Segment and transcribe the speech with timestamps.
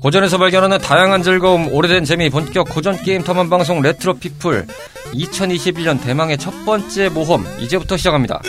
[0.00, 4.66] 고전에서 발견하는 다양한 즐거움, 오래된 재미, 본격 고전 게임 탐험 방송 레트로 피플
[5.12, 8.40] 2021년 대망의 첫 번째 모험 이제부터 시작합니다.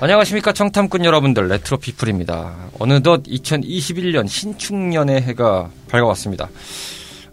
[0.00, 2.52] 안녕하십니까 청탐꾼 여러분들 레트로 피플입니다.
[2.80, 6.48] 어느덧 2021년 신축년의 해가 밝아왔습니다.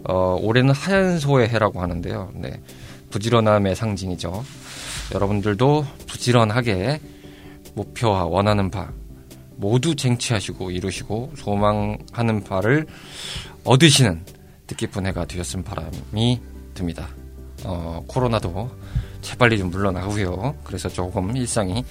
[0.04, 2.32] 어, 올해는 하얀 소의 해라고 하는데요.
[2.34, 2.60] 네.
[3.10, 4.44] 부지런함의 상징이죠.
[5.14, 7.00] 여러분들도 부지런하게
[7.74, 8.90] 목표와 원하는 바
[9.56, 12.86] 모두 쟁취하시고 이루시고 소망하는 바를
[13.64, 14.24] 얻으시는
[14.66, 16.40] 뜻깊은 해가 되었으면 바람이
[16.74, 17.08] 듭니다.
[17.64, 18.70] 어, 코로나도
[19.20, 20.56] 재빨리 좀 물러나고요.
[20.64, 21.84] 그래서 조금 일상이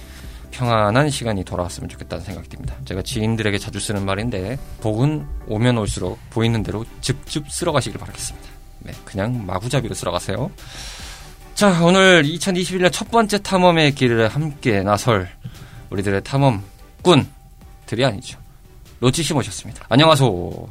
[0.52, 2.76] 평안한 시간이 돌아왔으면 좋겠다는 생각이 듭니다.
[2.84, 8.48] 제가 지인들에게 자주 쓰는 말인데 복은 오면 올수록 보이는 대로 즙즙 쓸어가시길 바라겠습니다.
[8.80, 10.50] 네, 그냥 마구잡이로 쓸어가세요.
[11.54, 15.28] 자, 오늘 2021년 첫 번째 탐험의 길을 함께 나설
[15.90, 18.38] 우리들의 탐험꾼들이 아니죠.
[19.00, 19.84] 로치 씨 모셨습니다.
[19.88, 20.68] 안녕하세요.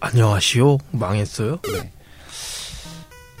[0.00, 0.78] 안녕하시오.
[0.92, 1.58] 망했어요?
[1.62, 1.90] 네.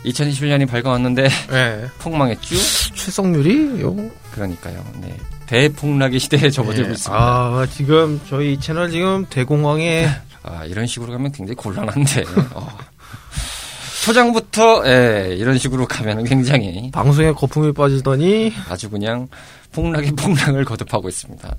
[0.04, 1.86] 2021년이 밝아왔는데 네.
[1.98, 2.56] 폭망했죠?
[2.94, 3.94] 출석률이 요?
[4.32, 4.84] 그러니까요.
[5.00, 5.16] 네.
[5.46, 6.92] 대폭락의 시대에 접어들고 네.
[6.92, 7.22] 있습니다.
[7.22, 10.08] 아, 지금 저희 채널 지금 대공황에
[10.42, 12.24] 아, 이런 식으로 가면 굉장히 곤란한데.
[12.54, 12.78] 어.
[14.04, 19.28] 초장부터 예, 이런 식으로 가면 굉장히 방송에 거품이 빠지더니 아주 그냥
[19.70, 21.54] 폭락의 폭락을 거듭하고 있습니다.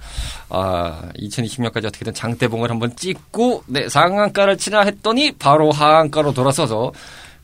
[0.50, 6.92] 아, 2020년까지 어떻게든 장대봉을 한번 찍고 네, 상한가를 치나 했더니 바로 하한가로 돌아서서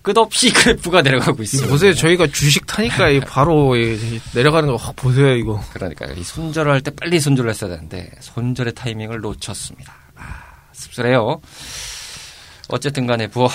[0.02, 1.70] 끝없이 그래프가 내려가고 있습니다.
[1.70, 1.94] 보세요.
[1.94, 5.62] 저희가 주식 타니까 이 바로 이 내려가는 거 확 보세요, 이거.
[5.74, 6.14] 그러니까요.
[6.16, 9.94] 이 손절을 할 때 빨리 손절을 했어야 되는데 손절의 타이밍을 놓쳤습니다.
[10.16, 10.24] 아,
[10.74, 11.42] 씁쓸해요.
[12.70, 13.50] 어쨌든 간에 뭐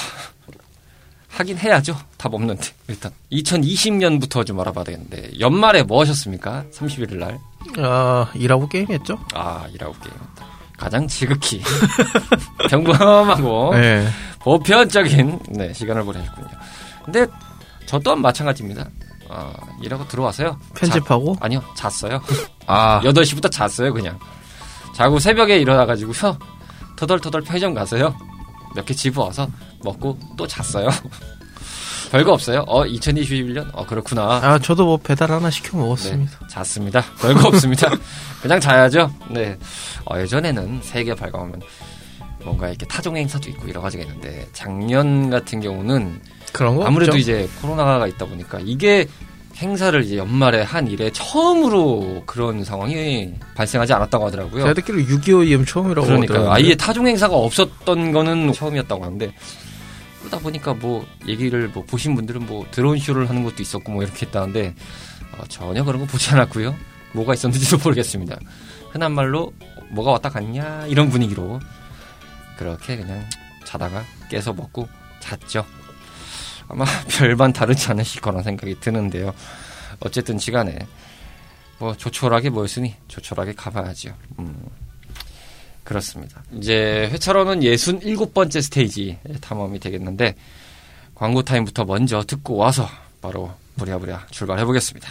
[1.31, 1.99] 하긴 해야죠.
[2.17, 6.65] 답 없는데 일단 2020년부터 좀 알아봐야 되겠는데 연말에 뭐 하셨습니까?
[6.73, 7.39] 31일 날.
[7.79, 9.19] 아, 일하고 게임했죠?
[9.35, 10.15] 아, 일하고 게임.
[10.77, 11.63] 가장 지극히
[12.69, 14.07] 평범하고 네.
[14.41, 16.49] 보편적인 네, 시간을 보내셨군요.
[17.05, 17.27] 근데
[17.87, 18.89] 저 또한 마찬가지입니다.
[19.29, 19.53] 어,
[19.83, 20.59] 일하고 들어와서요.
[20.77, 21.35] 편집하고?
[21.35, 22.21] 자, 아니요, 잤어요.
[22.67, 24.19] 아, 8시부터 잤어요, 그냥.
[24.95, 26.39] 자고 새벽에 일어나가지고서
[26.97, 28.15] 터덜터덜 편의점 가서요.
[28.77, 29.49] 몇 개 집어와서
[29.83, 30.89] 먹고 또 잤어요.
[32.15, 32.61] 별거 없어요.
[32.69, 33.69] 어, 2021년?
[33.73, 34.23] 어, 그렇구나.
[34.23, 36.39] 아, 저도 뭐 배달 하나 시켜 먹었습니다.
[36.43, 37.05] 네, 잤습니다.
[37.21, 37.91] 별거 없습니다.
[38.41, 39.13] 그냥 자야죠.
[39.31, 39.59] 네.
[40.05, 41.61] 어, 예전에는 세계 발광하면
[42.45, 46.21] 뭔가 이렇게 타종 행사도 있고 여러 가지가 있는데 작년 같은 경우는
[46.53, 47.19] 그런 거 아무래도 없죠?
[47.19, 49.09] 이제 코로나가 있다 보니까 이게
[49.57, 54.63] 행사를 이제 연말에 한 이래 처음으로 그런 상황이 발생하지 않았다고 하더라고요.
[54.63, 56.55] 제가 듣기로 6.25 이음 처음이라고 그러니까.
[56.55, 59.33] 아예 타종 행사가 없었던 거는 처음이었다고 하는데
[60.25, 64.25] 그러다 보니까 뭐 얘기를 뭐 보신 분들은 뭐 드론 쇼를 하는 것도 있었고 뭐 이렇게
[64.25, 64.75] 했다는데
[65.37, 66.75] 어, 전혀 그런 거 보지 않았고요.
[67.13, 68.39] 뭐가 있었는지도 모르겠습니다.
[68.91, 69.53] 흔한 말로
[69.91, 71.61] 뭐가 왔다 갔냐 이런 분위기로
[72.57, 73.29] 그렇게 그냥
[73.65, 74.89] 자다가 깨서 먹고
[75.21, 75.67] 잤죠.
[76.69, 79.35] 아마 별반 다르지 않으실 거란 생각이 드는데요.
[80.01, 80.79] 어쨌든 시간에
[81.79, 84.17] 뭐 조촐하게 모였으니 조촐하게 가봐야죠.
[84.39, 84.84] 음.
[85.85, 86.43] 그렇습니다.
[86.57, 90.35] 이제 회차로는 67번째 스테이지 탐험이 되겠는데
[91.15, 92.89] 광고 타임부터 먼저 듣고 와서
[93.21, 95.11] 바로 부랴부랴 출발해 보겠습니다.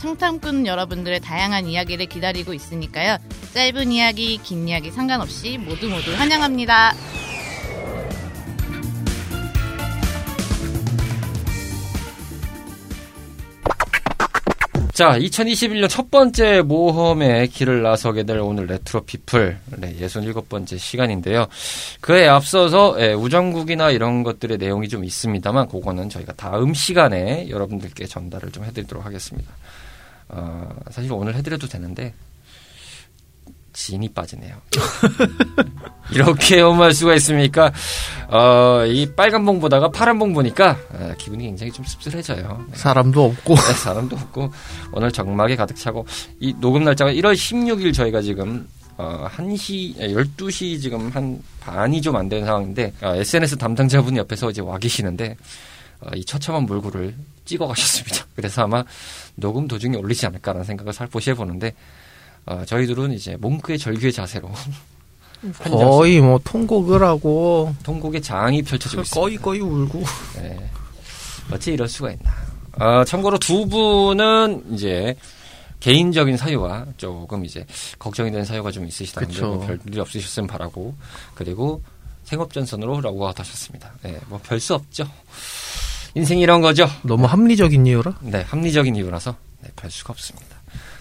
[0.00, 3.18] 청탐꾼 여러분들의 다양한 이야기를 기다리고 있으니까요.
[3.54, 6.94] 짧은 이야기, 긴 이야기 상관없이 모두 모두 환영합니다.
[14.98, 21.46] 자, 2021년 첫 번째 모험의 길을 나서게 될 오늘 레트로 피플 네, 67번째 시간인데요.
[22.00, 28.50] 그에 앞서서 예, 우정국이나 이런 것들의 내용이 좀 있습니다만 그거는 저희가 다음 시간에 여러분들께 전달을
[28.50, 29.52] 좀 해드리도록 하겠습니다.
[30.28, 32.14] 어, 사실 오늘 해드려도 되는데
[33.72, 34.56] 진이 빠지네요.
[36.10, 37.72] 이렇게 엄할 수가 있습니까?
[38.28, 42.66] 어, 이 빨간 봉 보다가 파란 봉 보니까 어, 기분이 굉장히 좀 씁쓸해져요.
[42.70, 42.76] 네.
[42.76, 44.52] 사람도 없고 네, 사람도 없고
[44.92, 46.06] 오늘 정막에 가득 차고
[46.40, 48.66] 이 녹음 날짜가 1월 16일 저희가 지금
[48.96, 54.60] 어, 1시, 12시 지금 한 반이 좀 안 되는 상황인데 어, SNS 담당자분이 옆에서 이제
[54.60, 55.36] 와 계시는데 어,
[56.14, 57.14] 이 처참한 몰골을
[57.44, 58.26] 찍어 가셨습니다.
[58.36, 58.84] 그래서 아마
[59.34, 61.74] 녹음 도중에 올리지 않을까라는 생각을 살포시 해보는데
[62.46, 64.50] 어, 저희들은 이제 몽크의 절규의 자세로
[65.64, 69.20] 거의 뭐 통곡을 하고 통곡의 장이 펼쳐지고 있습니다.
[69.20, 70.02] 거의 거의 울고
[70.36, 70.70] 네.
[71.52, 72.32] 어찌 이럴 수가 있나.
[72.78, 75.16] 어, 참고로 두 분은 이제
[75.80, 77.64] 개인적인 사유와 조금 이제
[77.98, 79.46] 걱정이 되는 사유가 좀 있으시다는데 그쵸.
[79.46, 80.94] 뭐 별일이 없으셨으면 바라고
[81.34, 81.82] 그리고
[82.24, 83.92] 생업전선으로라고 하셨습니다.
[84.02, 85.08] 네, 뭐별 수 없죠.
[86.14, 86.88] 인생이 이런 거죠.
[87.02, 90.56] 너무 합리적인 이유라 네, 합리적인 이유라서 네, 별 수가 없습니다.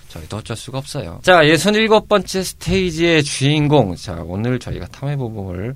[0.09, 1.19] 저희도 어쩔 수가 없어요.
[1.23, 3.95] 자, 67번째 스테이지의 주인공.
[3.95, 5.75] 자, 오늘 저희가 탐해볼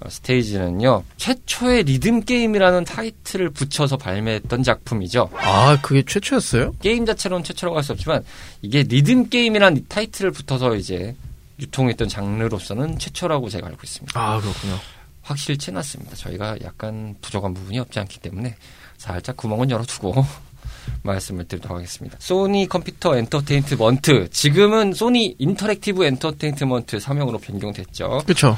[0.00, 1.02] 어, 스테이지는요.
[1.16, 5.30] 최초의 리듬 게임이라는 타이틀을 붙여서 발매했던 작품이죠.
[5.36, 6.72] 아 그게 최초였어요?
[6.82, 8.24] 게임 자체로는 최초라고 할 수 없지만
[8.62, 11.14] 이게 리듬 게임이라는 타이틀을 붙어서 이제
[11.60, 14.20] 유통했던 장르로서는 최초라고 제가 알고 있습니다.
[14.20, 14.78] 아 그렇군요.
[15.24, 16.14] 확실치 않습니다.
[16.14, 18.56] 저희가 약간 부족한 부분이 없지 않기 때문에
[18.96, 20.14] 살짝 구멍은 열어두고
[21.02, 22.16] 말씀을 드리도록 하겠습니다.
[22.20, 28.22] 소니 컴퓨터 엔터테인먼트 지금은 소니 인터랙티브 엔터테인먼트 사명으로 변경됐죠.
[28.24, 28.56] 그렇죠.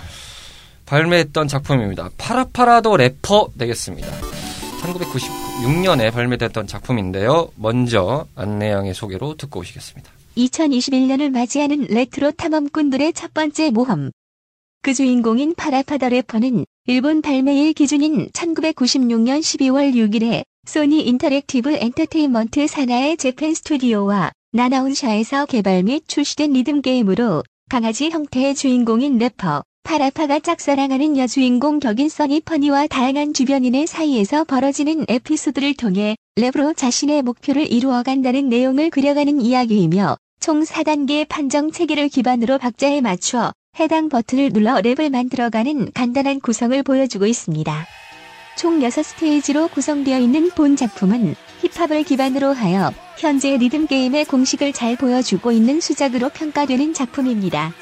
[0.87, 2.11] 발매했던 작품입니다.
[2.17, 4.09] 파라파 더 래퍼 되겠습니다.
[4.83, 7.49] 1996년에 발매됐던 작품인데요.
[7.57, 10.11] 먼저 안내양의 소개로 듣고 오시겠습니다.
[10.37, 14.11] 2021년을 맞이하는 레트로 탐험꾼들의 첫 번째 모험.
[14.87, 23.17] 그 주인공인 파라파 더 래퍼는 일본 발매일 기준인 1996년 12월 6일에 소니 인터랙티브 엔터테인먼트 산하의
[23.17, 31.81] 재팬 스튜디오와 나나온샤에서 개발 및 출시된 리듬 게임으로 강아지 형태의 주인공인 래퍼 파라파가 짝사랑하는 여주인공
[31.81, 39.41] 격인 써니 퍼니와 다양한 주변인의 사이에서 벌어지는 에피소드를 통해 랩으로 자신의 목표를 이루어간다는 내용을 그려가는
[39.41, 46.83] 이야기이며 총 4단계의 판정 체계를 기반으로 박자에 맞춰 해당 버튼을 눌러 랩을 만들어가는 간단한 구성을
[46.83, 47.87] 보여주고 있습니다.
[48.57, 55.53] 총 6스테이지로 구성되어 있는 본 작품은 힙합을 기반으로 하여 현재 리듬 게임의 공식을 잘 보여주고
[55.53, 57.75] 있는 수작으로 평가되는 작품입니다.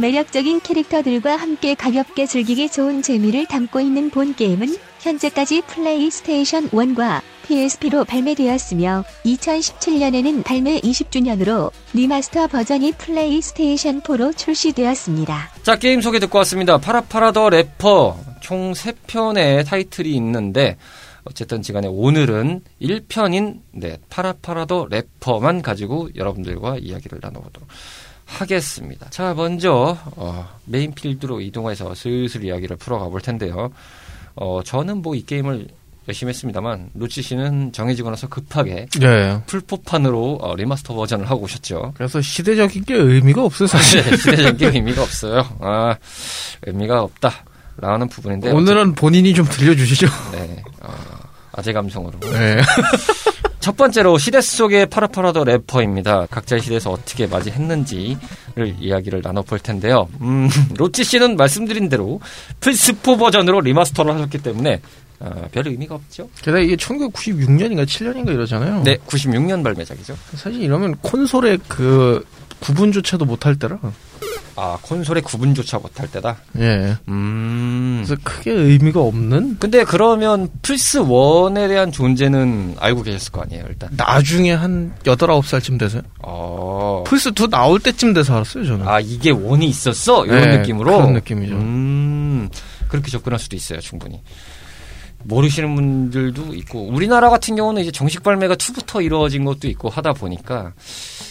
[0.00, 8.04] 매력적인 캐릭터들과 함께 가볍게 즐기기 좋은 재미를 담고 있는 본 게임은 현재까지 플레이스테이션 1과 PSP로
[8.04, 15.50] 발매되었으며 2017년에는 발매 20주년으로 리마스터 버전이 플레이스테이션 4로 출시되었습니다.
[15.62, 16.78] 자, 게임 소개 듣고 왔습니다.
[16.78, 18.18] 파라파 더 래퍼.
[18.40, 20.76] 총 3편의 타이틀이 있는데,
[21.24, 27.68] 어쨌든 지간에 오늘은 1편인, 네, 파라파 더 래퍼만 가지고 여러분들과 이야기를 나눠보도록
[28.26, 29.10] 하겠습니다.
[29.10, 33.72] 자, 먼저, 어, 메인 필드로 이동해서 슬슬 이야기를 풀어가 볼 텐데요.
[34.36, 35.68] 어, 저는 뭐 이 게임을
[36.08, 39.40] 열심히 했습니다만, 루치 씨는 정해지고 나서 급하게 예.
[39.46, 41.92] 플포판으로 어, 리마스터 버전을 하고 오셨죠.
[41.94, 44.02] 그래서 시대적인 게 의미가 없어요 사실.
[44.02, 45.44] 네, 시대적인 의미가 없어요.
[45.60, 45.94] 아,
[46.62, 47.44] 의미가 없다.
[47.76, 48.50] 라는 부분인데.
[48.50, 50.06] 오늘은 본인이 좀 들려주시죠.
[50.32, 50.92] 네, 어,
[51.52, 52.18] 아재 감성으로.
[52.20, 52.60] 네.
[53.60, 56.26] 첫 번째로 시대 속의 파라파라더 래퍼입니다.
[56.30, 58.16] 각자의 시대에서 어떻게 맞이했는지를
[58.80, 60.08] 이야기를 나눠볼 텐데요.
[60.22, 62.20] 음, 로치 씨는 말씀드린 대로
[62.60, 64.80] 플스4 버전으로 remaster를 하셨기 때문에
[65.20, 66.30] 어, 별 의미가 없죠.
[66.38, 68.82] 게다가 이게 1996년인가 7년인가 이러잖아요.
[68.82, 70.16] 네, 96년 발매작이죠.
[70.34, 72.24] 사실 이러면 콘솔의 그
[72.60, 73.78] 구분조차도 못할 때라.
[74.62, 76.36] 아, 콘솔의 구분조차 못할 때다.
[76.58, 76.94] 예.
[77.08, 78.02] 음.
[78.04, 83.88] 그래서 크게 의미가 없는 근데 그러면 플스 1에 대한 존재는 알고 계셨을 거 아니에요, 일단.
[83.96, 86.02] 나중에 한 8, 9살쯤 돼서요.
[86.22, 87.04] 어.
[87.06, 88.86] 플스 2 나올 때쯤 돼서 알았어요, 저는.
[88.86, 90.26] 아, 이게 원이 있었어?
[90.26, 90.94] 이런 네, 느낌으로?
[90.98, 91.54] 그런 느낌이죠.
[91.54, 92.50] 음,
[92.88, 94.20] 그렇게 접근할 수도 있어요, 충분히.
[95.22, 100.74] 모르시는 분들도 있고, 우리나라 같은 경우는 이제 정식 발매가 2부터 이루어진 것도 있고 하다 보니까,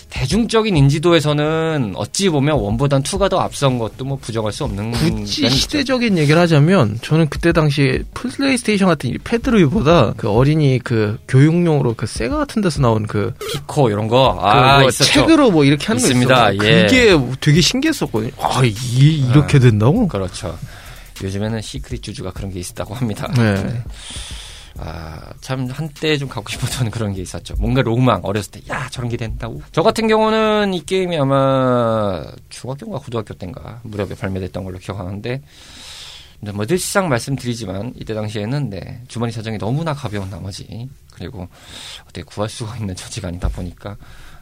[0.09, 5.49] 대중적인 인지도에서는 어찌 보면 one보단 2가 더 앞선 것도 뭐 부정할 수 없는 굳이.
[5.49, 12.07] 시대적인 얘기를 하자면 저는 그때 당시에 플레이스테이션 같은 이 패드류보다 그 어린이 그 교육용으로 그
[12.07, 14.37] 세가 같은 데서 나온 그, 피코 이런 거.
[14.41, 14.89] 그 아, 뭐.
[14.91, 16.53] 책으로 뭐 이렇게 하는 있습니다.
[16.57, 16.65] 거.
[16.65, 16.87] 예.
[16.87, 18.31] 그게 되게 신기했었거든요.
[18.39, 20.07] 아, 이게 이렇게 된다고?
[20.07, 20.57] 그렇죠.
[21.23, 23.31] 요즘에는 시크릿 주주가 그런 게 있다고 합니다.
[23.35, 23.83] 네.
[24.81, 27.55] 아, 참, 한때 좀 갖고 싶었던 그런 게 있었죠.
[27.59, 29.61] 뭔가 로망, 어렸을 때, 야, 저런 게 된다고.
[29.71, 35.41] 저 같은 경우는 이 게임이 아마 중학교인가 고등학교 때인가 무렵에 발매됐던 걸로 기억하는데,
[36.53, 41.47] 뭐 늘상 말씀드리지만, 이때 당시에는 네, 주머니 사정이 너무나 가벼운 나머지, 그리고
[42.03, 43.97] 어떻게 구할 수가 있는 처지가 아니다 보니까,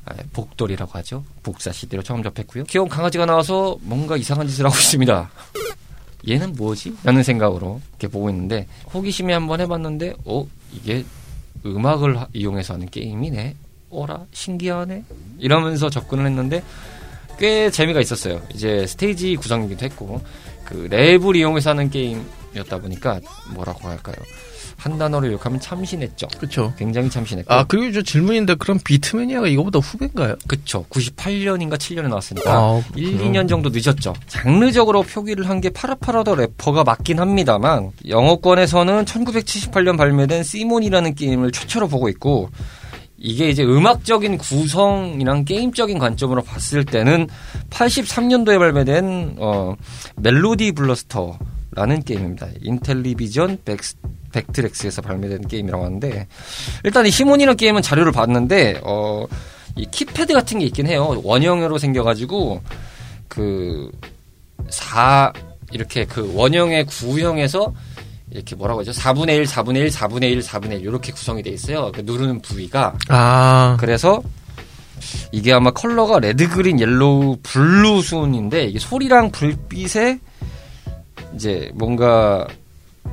[0.05, 1.23] 아, 복돌이라고 하죠.
[1.41, 2.65] 복사 시대로 처음 접했고요.
[2.65, 5.29] 귀여운 강아지가 나와서 뭔가 이상한 짓을 하고 있습니다.
[6.27, 6.95] 얘는 뭐지?
[7.03, 11.03] 라는 생각으로 이렇게 보고 있는데 호기심에 한번 해봤는데 어 이게
[11.65, 13.55] 음악을 하- 이용해서 하는 게임이네.
[13.89, 15.03] 어라 신기하네.
[15.39, 16.63] 이러면서 접근을 했는데
[17.39, 18.41] 꽤 재미가 있었어요.
[18.53, 20.21] 이제 스테이지 구성이기도 했고
[20.65, 23.19] 그 랩을 이용해서 하는 게임이었다 보니까
[23.53, 24.15] 뭐라고 할까요
[24.77, 26.27] 한 단어로 욕하면 참신했죠.
[26.39, 26.73] 그쵸.
[26.77, 27.51] 굉장히 참신했고.
[27.53, 30.35] 아, 그리고 저 질문인데, 그럼 비트매니아가 이거보다 후배인가요?
[30.47, 30.85] 그쵸.
[30.89, 32.51] 98년인가 7년에 나왔으니까.
[32.53, 33.31] 아, 1, 그렇구나.
[33.41, 34.13] 2년 정도 늦었죠.
[34.27, 42.09] 장르적으로 표기를 한 게 파라파라더 래퍼가 맞긴 합니다만 영어권에서는 1978년 발매된 시몬이라는 게임을 최초로 보고
[42.09, 42.49] 있고
[43.17, 47.27] 이게 이제 음악적인 구성이랑 게임적인 관점으로 봤을 때는
[47.71, 49.75] 83년도에 발매된 어,
[50.17, 52.47] 멜로디 블래스터라는 게임입니다.
[52.61, 53.79] 인텔리비전 벡,
[54.31, 56.27] 벡트렉스에서 발매된 게임이라고 하는데
[56.83, 59.25] 일단 이 시몬이라는 게임은 자료를 봤는데 어,
[59.75, 61.19] 이 키패드 같은 게 있긴 해요.
[61.23, 62.61] 원형으로 생겨가지고
[63.27, 63.91] 그
[64.69, 65.31] 4,
[65.71, 67.73] 이렇게 그 원형의 구형에서
[68.31, 68.91] 이렇게 뭐라고 하죠?
[68.91, 71.91] 4분의 1, 4분의 1, 4분의 1, 4분의 1 이렇게 구성이 돼 있어요.
[71.93, 72.95] 그 누르는 부위가.
[73.07, 74.21] 아, 그래서
[75.31, 80.19] 이게 아마 컬러가 red, green, yellow, blue 순인데 이게 소리랑 불빛에
[81.35, 82.47] 이제 뭔가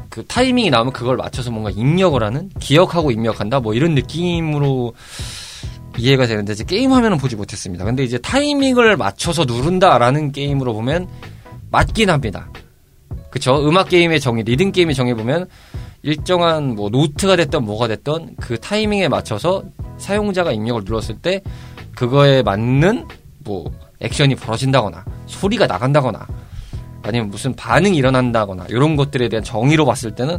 [0.09, 4.95] 그 타이밍이 나오면 그걸 맞춰서 뭔가 입력을 하는 기억하고 입력한다 뭐 이런 느낌으로
[5.99, 7.85] 이해가 되는데 이제 게임 화면은 보지 못했습니다.
[7.85, 11.09] 근데 이제 타이밍을 맞춰서 누른다라는 게임으로 보면
[11.71, 12.49] 맞긴 합니다.
[13.31, 13.67] 그쵸?
[13.67, 15.49] 음악 게임의 정의, 리듬 게임의 정의 보면
[16.03, 19.65] 일정한 뭐 노트가 됐던 뭐가 됐던 그 타이밍에 맞춰서
[19.99, 21.43] 사용자가 입력을 눌렀을 때
[21.95, 23.07] 그거에 맞는
[23.39, 26.27] 뭐 액션이 벌어진다거나 소리가 나간다거나
[27.05, 30.39] 아니면 무슨 반응이 일어난다거나 이런 것들에 대한 정의로 봤을 때는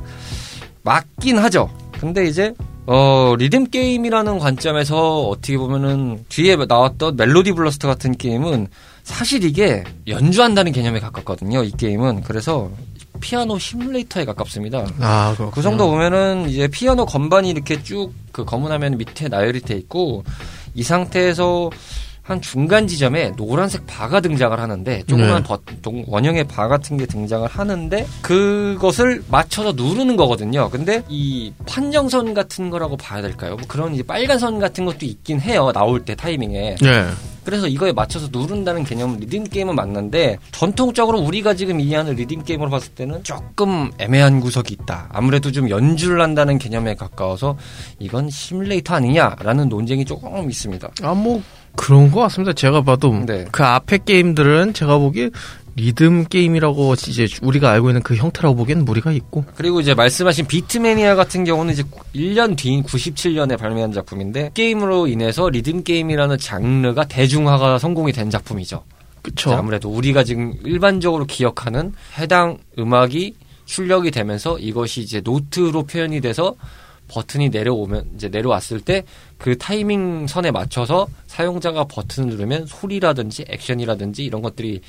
[0.83, 1.69] 맞긴 하죠.
[1.99, 2.53] 근데 이제
[2.87, 8.67] 어 리듬 게임이라는 관점에서 어떻게 보면은 뒤에 나왔던 멜로디 블러스터 같은 게임은
[9.03, 11.63] 사실 이게 연주한다는 개념에 가깝거든요.
[11.63, 12.69] 이 게임은 그래서
[13.21, 14.85] 피아노 시뮬레이터에 가깝습니다.
[14.99, 15.51] 아, 그렇군요.
[15.51, 20.25] 그 정도 보면은 이제 피아노 건반이 이렇게 쭉 그 검은 화면 밑에 나열이 돼 있고
[20.73, 21.69] 이 상태에서
[22.25, 26.03] 한 중간 지점에 노란색 바가 등장을 하는데 조그만 네.
[26.07, 30.71] 원형의 바 같은 게 등장을 하는데 그것을 맞춰서 누르는 거거든요.
[30.71, 33.57] 근데 이 판정선 같은 거라고 봐야 될까요?
[33.57, 35.71] 뭐 그런 이제 빨간 선 같은 것도 있긴 해요.
[35.71, 36.77] 나올 때 타이밍에.
[36.81, 37.05] 네.
[37.43, 42.91] 그래서 이거에 맞춰서 누른다는 개념은 리듬 게임은 맞는데 전통적으로 우리가 지금 이해하는 리듬 게임으로 봤을
[42.95, 45.09] 때는 조금 애매한 구석이 있다.
[45.13, 47.55] 아무래도 좀 연주를 한다는 개념에 가까워서
[47.99, 50.89] 이건 시뮬레이터 아니냐라는 논쟁이 조금 있습니다.
[51.03, 51.39] 아, 뭐,
[51.75, 52.53] 그런 것 같습니다.
[52.53, 53.13] 제가 봐도.
[53.25, 53.45] 네.
[53.51, 55.29] 그 앞에 게임들은 제가 보기에
[55.77, 59.43] 리듬 게임이라고 이제 우리가 알고 있는 그 형태라고 보기엔 무리가 있고.
[59.55, 61.83] 그리고 이제 말씀하신 비트매니아 같은 경우는 이제
[62.15, 68.83] 1년 뒤인 97년에 발매한 작품인데 게임으로 인해서 리듬 게임이라는 장르가 대중화가 성공이 된 작품이죠.
[69.27, 76.55] 이제 아무래도 우리가 지금 일반적으로 기억하는 해당 음악이 출력이 되면서 이것이 이제 노트로 표현이 돼서
[77.07, 79.03] 버튼이 내려오면 이제 내려왔을 때
[79.37, 84.81] 그 타이밍 선에 맞춰서 사용자가 버튼을 누르면 소리라든지 액션이라든지 이런 것들이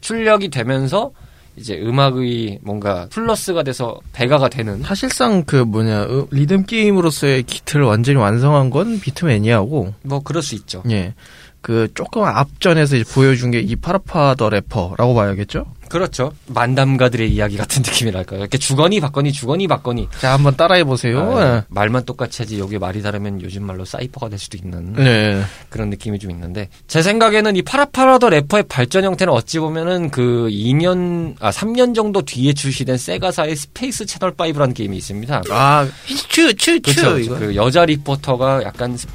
[0.00, 1.12] 출력이 되면서
[1.56, 8.16] 이제 음악의 뭔가 플러스가 돼서 배가가 되는 사실상 그 뭐냐, 어, 리듬 게임으로서의 기틀을 완전히
[8.18, 10.82] 완성한 건 비트매니아고, 뭐 그럴 수 있죠.
[10.90, 11.14] 예.
[11.62, 15.64] 그 조금 앞전에서 이제 보여준 게 이 파라파 더 래퍼라고 봐야겠죠?
[15.88, 16.32] 그렇죠.
[16.46, 18.40] 만담가들의 이야기 같은 느낌이랄까요.
[18.40, 21.20] 이렇게 주거니 받거니 주거니 받거니 자, 한번 따라해 보세요.
[21.38, 25.42] 아, 말만 똑같이 하지 여기 말이 다르면 요즘 말로 사이퍼가 될 수도 있는 네.
[25.68, 31.34] 그런 느낌이 좀 있는데 제 생각에는 이 파라파라더 래퍼의 발전 형태는 어찌 보면은 그 2년
[31.40, 35.42] 아 3년 정도 뒤에 출시된 세가사의 스페이스 채널 5라는 게임이 있습니다.
[35.50, 35.86] 아,
[36.28, 36.94] 추, 추, 추.
[37.02, 37.38] 그렇죠.
[37.38, 39.06] 그 여자 리포터가 약간 스-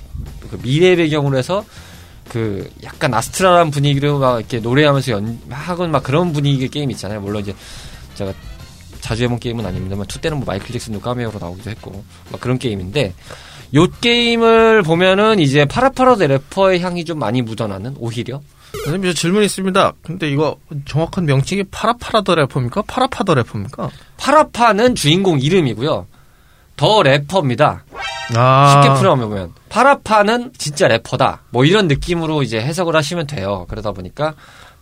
[0.52, 1.66] 그 미래 배경으로 해서
[2.30, 7.22] 그 약간 아스트랄한 분위기로 막 이렇게 노래하면서 연 하건 막 그런 분위기의 게임 있잖아요.
[7.22, 7.56] 물론 이제
[8.16, 8.34] 제가
[9.02, 13.14] 자주 해본 게임은 아닙니다만 two 때는 뭐 마이클 잭슨도 카메오로 나오기도 했고 막 그런 게임인데
[13.76, 18.42] 요 게임을 보면은 이제 파라파라드 래퍼의 향이 좀 많이 묻어나는 오히려
[18.84, 19.94] 선생님, 저 질문 있습니다.
[20.02, 22.84] 근데 이거 정확한 명칭이 파라파라 더 래퍼입니까?
[22.84, 23.90] 파라파 더 래퍼입니까?
[24.18, 26.06] 파라파는 주인공 이름이고요.
[26.76, 27.86] 더 래퍼입니다.
[28.36, 28.82] 아.
[28.84, 31.42] 쉽게 풀어보면 파라파는 진짜 래퍼다.
[31.50, 33.66] 뭐 이런 느낌으로 이제 해석을 하시면 돼요.
[33.70, 34.34] 그러다 보니까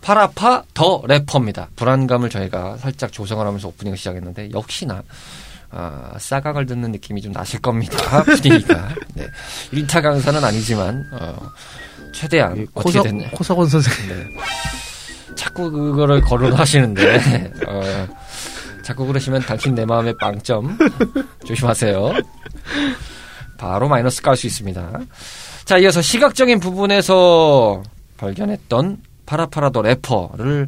[0.01, 1.69] 파라파 더 래퍼입니다.
[1.75, 5.03] 불안감을 저희가 살짝 조성을 하면서 오프닝을 시작했는데 역시나
[5.71, 7.97] 아, 싸각을 듣는 느낌이 좀 나실 겁니다.
[8.23, 8.89] 분위기가.
[9.13, 9.27] 네.
[9.71, 11.35] 일타 강사는 아니지만 어,
[12.13, 13.29] 최대한 이 어떻게 코사, 됐네.
[13.31, 14.09] 코사건 선생님.
[14.09, 14.25] 네.
[15.35, 18.07] 자꾸 그거를 거론하시는데 어,
[18.83, 20.77] 자꾸 그러시면 당신 내 마음의 빵점
[21.45, 22.13] 조심하세요.
[23.57, 24.99] 바로 마이너스 깔 수 있습니다.
[25.65, 27.81] 자, 이어서 시각적인 부분에서
[28.17, 30.67] 발견했던 파라파라더 래퍼를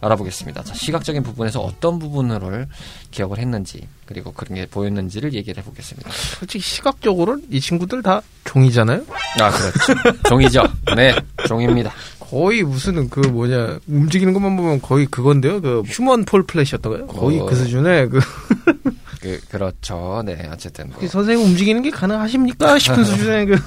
[0.00, 0.62] 알아보겠습니다.
[0.62, 2.68] 자, 시각적인 부분에서 어떤 부분을
[3.10, 6.08] 기억을 했는지 그리고 그런 게 보였는지를 얘기를 해보겠습니다.
[6.38, 9.02] 솔직히 시각적으로는 이 친구들 다 종이잖아요?
[9.40, 10.18] 아, 그렇죠.
[10.28, 10.62] 종이죠.
[10.94, 11.16] 네,
[11.48, 11.92] 종입니다.
[12.20, 15.60] 거의 무슨 그 뭐냐 움직이는 것만 보면 거의 그건데요.
[15.60, 17.08] 그 휴먼 폴 플래시였던가요?
[17.08, 17.46] 거의 어.
[17.46, 18.20] 그 수준의 그
[19.20, 20.22] 그 그, 그렇죠.
[20.24, 20.90] 네, 어쨌든.
[20.90, 21.06] 뭐.
[21.06, 22.78] 선생님 움직이는 게 가능하십니까?
[22.78, 23.58] 싶은 수준의 그.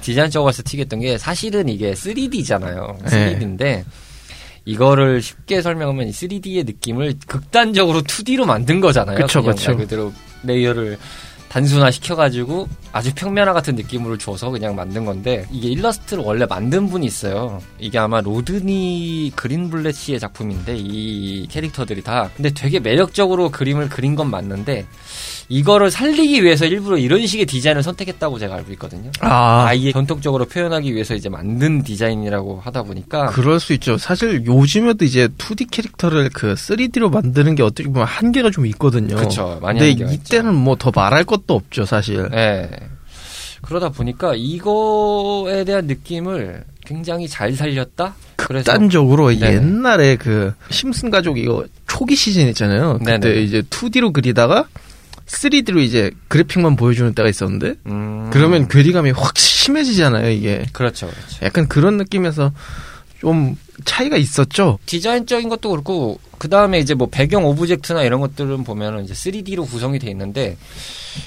[0.00, 3.04] 디자인적으로 해서 튀겠던 게 사실은 이게 3D잖아요.
[3.10, 3.38] 네.
[3.38, 3.84] 3D인데
[4.64, 9.16] 이거를 쉽게 설명하면 이 3D의 느낌을 극단적으로 2D로 만든 거잖아요.
[9.16, 9.70] 그쵸, 그냥 그쵸.
[9.72, 10.12] 말 그대로
[10.44, 10.98] layer를
[11.48, 17.06] 단순화 시켜가지고 아주 평면화 같은 느낌으로 줘서 그냥 만든 건데 이게 일러스트를 원래 만든 분이
[17.06, 17.60] 있어요.
[17.78, 24.30] 이게 아마 로드니 그린블랫 씨의 작품인데 이 캐릭터들이 다 근데 되게 매력적으로 그림을 그린 건
[24.30, 24.86] 맞는데
[25.48, 29.10] 이거를 살리기 위해서 일부러 이런 식의 디자인을 선택했다고 제가 알고 있거든요.
[29.20, 33.98] 아, 아예 전통적으로 표현하기 위해서 이제 만든 디자인이라고 하다 보니까 그럴 수 있죠.
[33.98, 39.16] 사실 요즘에도 이제 2D 캐릭터를 그 3D로 만드는 게 어떻게 보면 한계가 좀 있거든요.
[39.16, 40.12] 그쵸 많이 근데.
[40.14, 42.28] 이때는 뭐 더 말할 것도 없죠, 사실.
[42.30, 42.68] 네.
[43.62, 48.14] 그러다 보니까 이거에 대한 느낌을 굉장히 잘 살렸다.
[48.36, 49.54] 그래서 극단적으로 네네.
[49.54, 52.98] 옛날에 그 심슨 가족 이거 초기 시즌 있잖아요.
[52.98, 53.42] 그때 네네.
[53.42, 54.66] 이제 2D로 그리다가
[55.26, 60.66] 3D로 이제 그래픽만 보여주는 때가 있었는데 음, 그러면 괴리감이 확 심해지잖아요, 이게.
[60.72, 61.46] 그렇죠, 그렇죠.
[61.46, 62.52] 약간 그런 느낌에서
[63.20, 64.78] 좀 차이가 있었죠.
[64.86, 69.98] 디자인적인 것도 그렇고 그 다음에 이제 뭐 배경 object나 이런 것들은 보면은 이제 3D로 구성이
[69.98, 70.56] 돼 있는데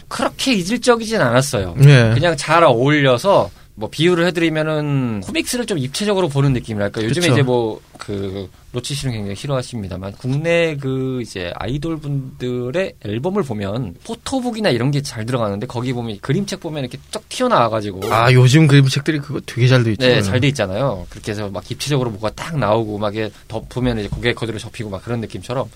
[0.08, 1.76] 그렇게 이질적이진 않았어요.
[1.86, 2.12] 예.
[2.14, 7.04] 그냥 잘 어울려서 뭐 비유를 해드리면은 코믹스를 좀 입체적으로 보는 느낌이랄까.
[7.04, 7.34] 요즘에 그쵸.
[7.34, 14.70] 이제 뭐 그 로치 씨는 굉장히 싫어하십니다만 국내 그 이제 아이돌 분들의 앨범을 보면 포토북이나
[14.70, 19.40] 이런 게 잘 들어가는데 거기 보면 그림책 보면 이렇게 쫙 튀어나와가지고 아, 요즘 그림책들이 그거
[19.46, 20.06] 되게 잘 돼 있죠.
[20.06, 21.06] 네, 잘 돼 있잖아요.
[21.10, 25.04] 그렇게 해서 막 입체적으로 뭐가 딱 나오고 막 이게 덮으면 이제 고개 그대로 접히고 막
[25.04, 25.70] 그런 느낌처럼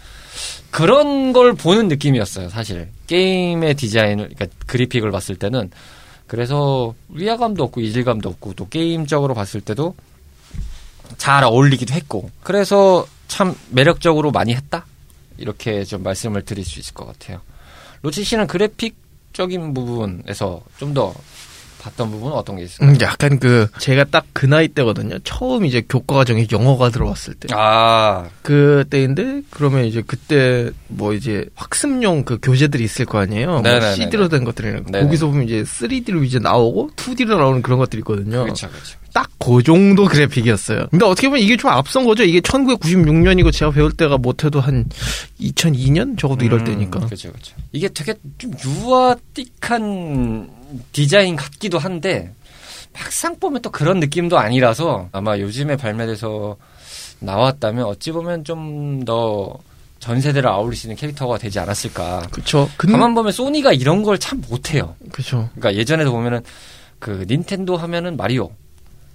[0.71, 2.89] 그런 걸 보는 느낌이었어요, 사실.
[3.07, 5.71] 게임의 디자인을, 그러니까 그래픽을 봤을 때는
[6.29, 9.95] 그래서 위화감도 없고 이질감도 없고 또 게임적으로 봤을 때도
[11.17, 14.85] 잘 어울리기도 했고 그래서 참 매력적으로 많이 했다
[15.39, 17.41] 이렇게 좀 말씀을 드릴 수 있을 것 같아요.
[18.03, 21.13] 로치 씨는 그래픽적인 부분에서 좀 더
[21.81, 22.91] 봤던 부분은 어떤 게 있을까요?
[22.91, 25.19] 음, 약간 그 제가 딱 그 나이 때거든요.
[25.25, 27.49] 처음 이제 교과 과정에 영어가 들어왔을 때.
[27.51, 33.61] 아, 그때인데 그러면 이제 그때 뭐 이제 학습용 그 교재들이 있을 거 아니에요.
[33.61, 33.93] 뭐.
[33.95, 34.81] CD로 된 것들이.
[34.91, 38.43] 거기서 보면 이제 3D로 이제 나오고 2D로 나오는 그런 것들이 있거든요.
[38.43, 38.97] 그렇죠, 그렇죠.
[39.13, 40.87] 딱 그 정도 그래픽이었어요.
[40.91, 42.23] 근데 어떻게 보면 이게 좀 앞선 거죠.
[42.23, 44.85] 이게 1996년이고 제가 배울 때가 못해도 한
[45.39, 46.99] 2002년 적어도 이럴 때니까.
[46.99, 47.55] 그렇죠, 그렇죠.
[47.71, 50.49] 이게 되게 좀 유아틱한
[50.91, 52.33] 디자인 같기도 한데
[52.93, 56.57] 막상 보면 또 그런 느낌도 아니라서 아마 요즘에 발매돼서
[57.19, 59.57] 나왔다면 어찌 보면 좀 더
[59.99, 62.27] 전 세대를 수 있는 캐릭터가 되지 않았을까.
[62.31, 62.69] 그쵸.
[62.77, 64.95] 근데 가만 보면 소니가 이런 걸 참 못해요.
[65.11, 65.49] 그쵸.
[65.55, 66.41] 그러니까 예전에도 보면은
[66.99, 68.51] 그 닌텐도 하면은 마리오,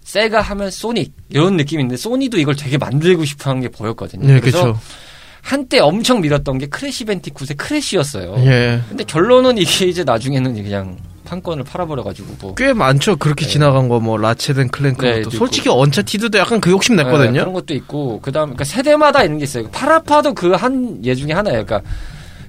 [0.04, 4.26] 세가 하면 소닉 이런 느낌인데 소니도 이걸 되게 만들고 싶어하는 게 보였거든요.
[4.26, 4.78] 네, 그래서 그쵸.
[5.42, 8.34] 한때 엄청 밀었던 게 크래시 밴디쿳의 크래시였어요.
[8.46, 8.80] 예.
[8.88, 13.16] 근데 결론은 이게 이제 나중에는 그냥 판권을 팔아버려가지고 뭐 꽤 많죠.
[13.16, 13.52] 그렇게 네.
[13.52, 15.22] 지나간 거, 뭐, 라쳇 앤 클랭크 네.
[15.30, 17.40] 솔직히 언차티드도 약간 그 욕심 네, 냈거든요.
[17.40, 19.68] 그런 것도 있고 그다음 그러니까 세대마다 이런 게 있어요.
[19.70, 21.64] 파라파도 그 한 예 중에 하나예요.
[21.64, 21.90] 그러니까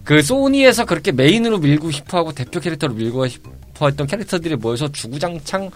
[0.03, 5.71] 그 소니에서 그렇게 메인으로 밀고 싶어하고 대표 캐릭터로 밀고 싶어했던 캐릭터들이 모여서 주구장창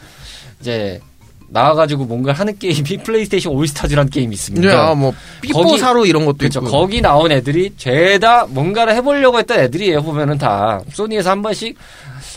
[0.61, 0.99] 이제
[1.49, 4.67] 나와가지고 뭔가 하는 게임이 플레이스테이션 올스타즈라는 게임이 있습니다.
[4.67, 6.59] 네, 아, 뭐, 삐뽀사루 이런 것도 그렇죠.
[6.59, 6.71] 있고.
[6.71, 10.01] 거기 나온 애들이 죄다 뭔가를 해보려고 했던 애들이에요.
[10.03, 11.77] 보면은 다 소니에서 한 번씩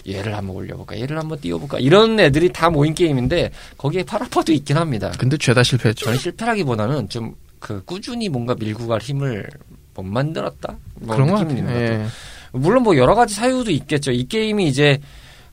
[0.09, 5.13] 얘를 한번 올려볼까, 얘를 한번 띄워볼까 이런 애들이 다 모인 게임인데 거기에 파라파도 있긴 합니다.
[5.19, 6.07] 근데 죄다 실패했죠.
[6.07, 9.49] 저는 실패라기보다는 좀 그 꾸준히 뭔가 밀고 갈 힘을
[9.95, 10.77] 못 만들었다.
[10.97, 11.81] 뭐 그런 거 느낌이 있는 것.
[11.81, 12.01] 같아요.
[12.03, 12.07] 예.
[12.51, 14.11] 물론 뭐 여러 가지 사유도 있겠죠.
[14.11, 15.01] 이 게임이 이제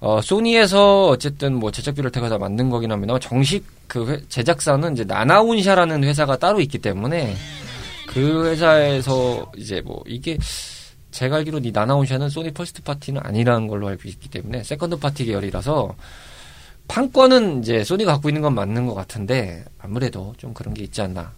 [0.02, 3.18] 어, 소니에서 어쨌든 뭐 제작비를 태워서 만든 거긴 합니다.
[3.20, 7.36] 정식 그 회- 제작사는 이제 나나운샤라는 회사가 따로 있기 때문에
[8.08, 10.38] 그 회사에서 이제 뭐 이게
[11.12, 15.96] 제가 알기로 이 나나온샤는 소니 first party는 아니라는 걸로 알고 있기 때문에 second party 계열이라서
[16.88, 21.32] 판권은 이제 소니가 갖고 있는 건 맞는 것 같은데 아무래도 좀 그런 게 있지 않나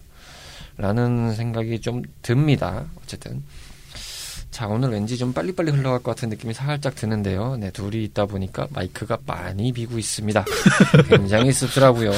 [0.78, 2.84] 라는 생각이 좀 듭니다.
[3.02, 3.42] 어쨌든
[4.52, 7.56] 자, 오늘 왠지 좀 빨리빨리 흘러갈 것 같은 느낌이 살짝 드는데요.
[7.56, 10.44] 네, 둘이 있다 보니까 마이크가 많이 비고 있습니다.
[11.08, 12.12] 굉장히 씁쓸하고요.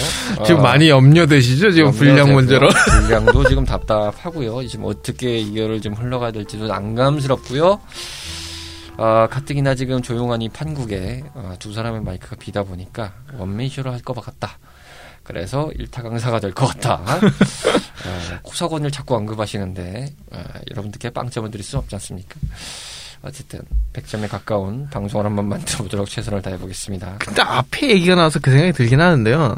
[0.44, 1.70] 지금 어, 많이 염려되시죠?
[1.70, 2.34] 지금 분량 염려되고요.
[2.34, 2.68] 문제로.
[3.06, 4.66] 분량도 지금 답답하고요.
[4.66, 7.80] 지금 어떻게 이거를 좀 흘러가야 될지도 난감스럽고요.
[8.96, 14.14] 아, 가뜩이나 지금 조용한 이 판국에 아, 두 사람의 마이크가 비다 보니까 원맨쇼를 할 것
[14.20, 14.58] 같다.
[15.24, 17.02] 그래서 일타 강사가 될 것 같다.
[17.06, 17.20] 아,
[18.42, 22.36] 코사건을 자꾸 언급하시는데 아, 여러분들께 빵점을 드릴 수 없지 않습니까?
[23.22, 23.60] 어쨌든
[23.94, 27.16] 100점에 가까운 방송을 한번 만들어보도록 최선을 다해보겠습니다.
[27.20, 29.56] 근데 앞에 얘기가 나와서 그 생각이 들긴 하는데요.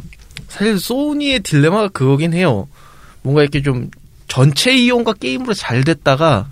[0.49, 2.69] 사실 소니의 딜레마가 그거긴 해요.
[3.23, 3.91] 뭔가 이렇게 좀
[4.29, 6.49] 전체 이용과 게임으로 잘 됐다가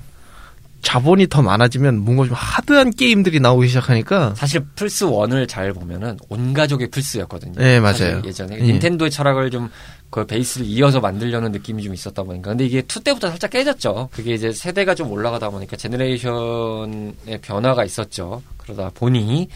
[0.85, 6.55] 자본이 더 많아지면 뭔가 좀 하드한 게임들이 나오기 시작하니까 사실 플스 1을 잘 보면은 온
[6.55, 7.55] 가족의 플스였거든요.
[7.57, 8.23] 네, 맞아요.
[8.25, 8.63] 예전에 예.
[8.63, 9.69] 닌텐도의 철학을 좀
[10.15, 14.11] 그 베이스를 이어서 만들려는 느낌이 좀 있었다 보니까 근데 이게 2 때부터 살짝 깨졌죠.
[14.13, 18.41] 그게 이제 세대가 좀 올라가다 보니까 generation의 변화가 있었죠.
[18.57, 19.49] 그러다 보니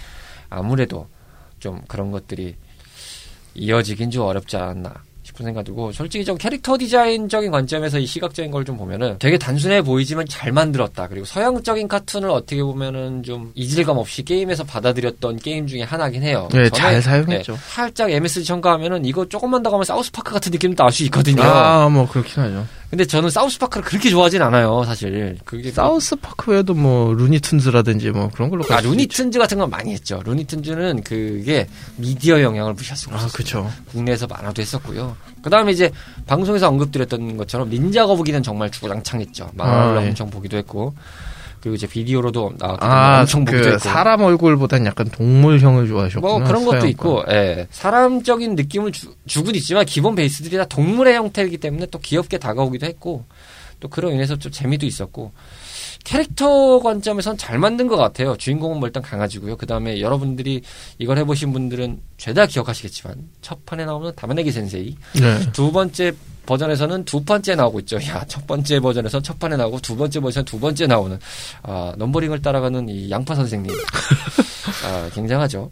[0.51, 1.07] 아무래도
[1.61, 2.57] 좀 그런 것들이
[3.55, 4.95] 이어지긴 좀 어렵지 않았나
[5.39, 10.27] 싶은 생각이고 솔직히 좀 캐릭터 디자인적인 관점에서 이 시각적인 걸 좀 보면은 되게 단순해 보이지만
[10.29, 16.23] 잘 만들었다 그리고 서양적인 카툰을 어떻게 보면은 좀 이질감 없이 게임에서 받아들였던 게임 중에 하나긴
[16.23, 16.49] 해요.
[16.53, 17.53] 네, 잘 사용했죠.
[17.53, 21.43] 네, 살짝 MSG 첨가하면은 이거 조금만 더 가면 사우스파크 같은 느낌도 나올 수 있거든요.
[21.43, 22.67] 아, 뭐 그렇긴 하죠.
[22.91, 25.39] 근데 저는 사우스파크를 그렇게 좋아하진 않아요, 사실.
[25.45, 28.81] 그게 사우스 파크 외에도 뭐 루니툰즈라든지 뭐 그런 걸로 아.
[28.81, 30.21] 루니튼즈 같은 건 많이 했죠.
[30.25, 33.33] 루니튼즈는 그게 미디어 영향을 무시할 수가 아, 없어요.
[33.33, 33.71] 그렇죠.
[33.93, 35.17] 국내에서 만화도 했었고요.
[35.49, 35.91] 그 다음에 이제
[36.27, 39.51] 방송에서 언급드렸던 것처럼 닌자 거북이는 정말 주구장창했죠.
[39.55, 40.09] 만화를 아, 예.
[40.09, 40.95] 엄청 보기도 했고.
[41.61, 43.79] 그리고 이제 비디오로도 나왔기 아, 엄청 보기도 그 했고.
[43.81, 46.39] 사람 얼굴보단 약간 동물형을 좋아하셨구나.
[46.39, 46.87] 뭐 그런 것도.
[46.87, 47.67] 있고, 예.
[47.71, 53.25] 사람적인 느낌을 주, 주긴 있지만 기본 베이스들이 다 동물의 형태이기 때문에 또 귀엽게 다가오기도 했고,
[53.81, 55.33] 또 그로 인해서 좀 재미도 있었고,
[56.09, 58.35] 캐릭터 관점에선 잘 만든 것 같아요.
[58.35, 59.59] 주인공은 뭐 일단 강아지고요.
[59.59, 60.63] 그 다음에 여러분들이
[60.97, 65.53] 이걸 해보신 분들은 죄다 기억하시겠지만, 첫 판에 나오는 다메네기 센세이, 네.
[65.53, 66.15] 두 번째
[66.47, 67.99] 버전에서는 두 번째 나오고 있죠.
[68.07, 71.19] 야, 첫 번째 버전에서는 첫 판에 나오고 두 번째 버전은 두 번째 나오는
[71.63, 73.71] 아, 넘버링을 따라가는 이 양파 선생님.
[74.87, 75.71] 아, 굉장하죠.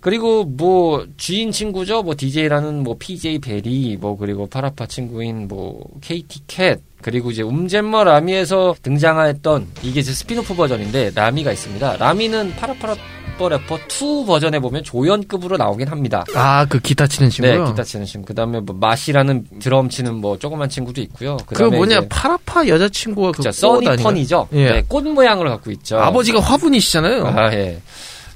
[0.00, 2.02] 그리고 뭐 주인 친구죠.
[2.02, 8.04] 뭐 DJ라는 뭐 PJ 베리 뭐 그리고 파라파 친구인 뭐 KT 캣 그리고 이제 움잼머
[8.04, 11.96] 라미에서 등장했던 이게 이제 스핀오프 버전인데 라미가 있습니다.
[11.98, 16.24] 라미는 파라파 더 래퍼 2 버전에 보면 조연급으로 나오긴 합니다.
[16.34, 17.64] 아, 그 기타 치는 친구요?
[17.64, 18.26] 네, 기타 치는 친구.
[18.26, 21.38] 그다음에 뭐 마시라는 드럼 치는 뭐 조그만 친구도 있고요.
[21.46, 23.96] 그 그다음에 뭐냐, 이제 파라파 여자친구가 그 써니?
[23.96, 24.48] 퍼니죠.
[24.52, 24.70] 예.
[24.70, 25.98] 네, 꽃 모양을 갖고 있죠.
[25.98, 27.26] 아버지가 화분이시잖아요.
[27.26, 27.80] 아, 예.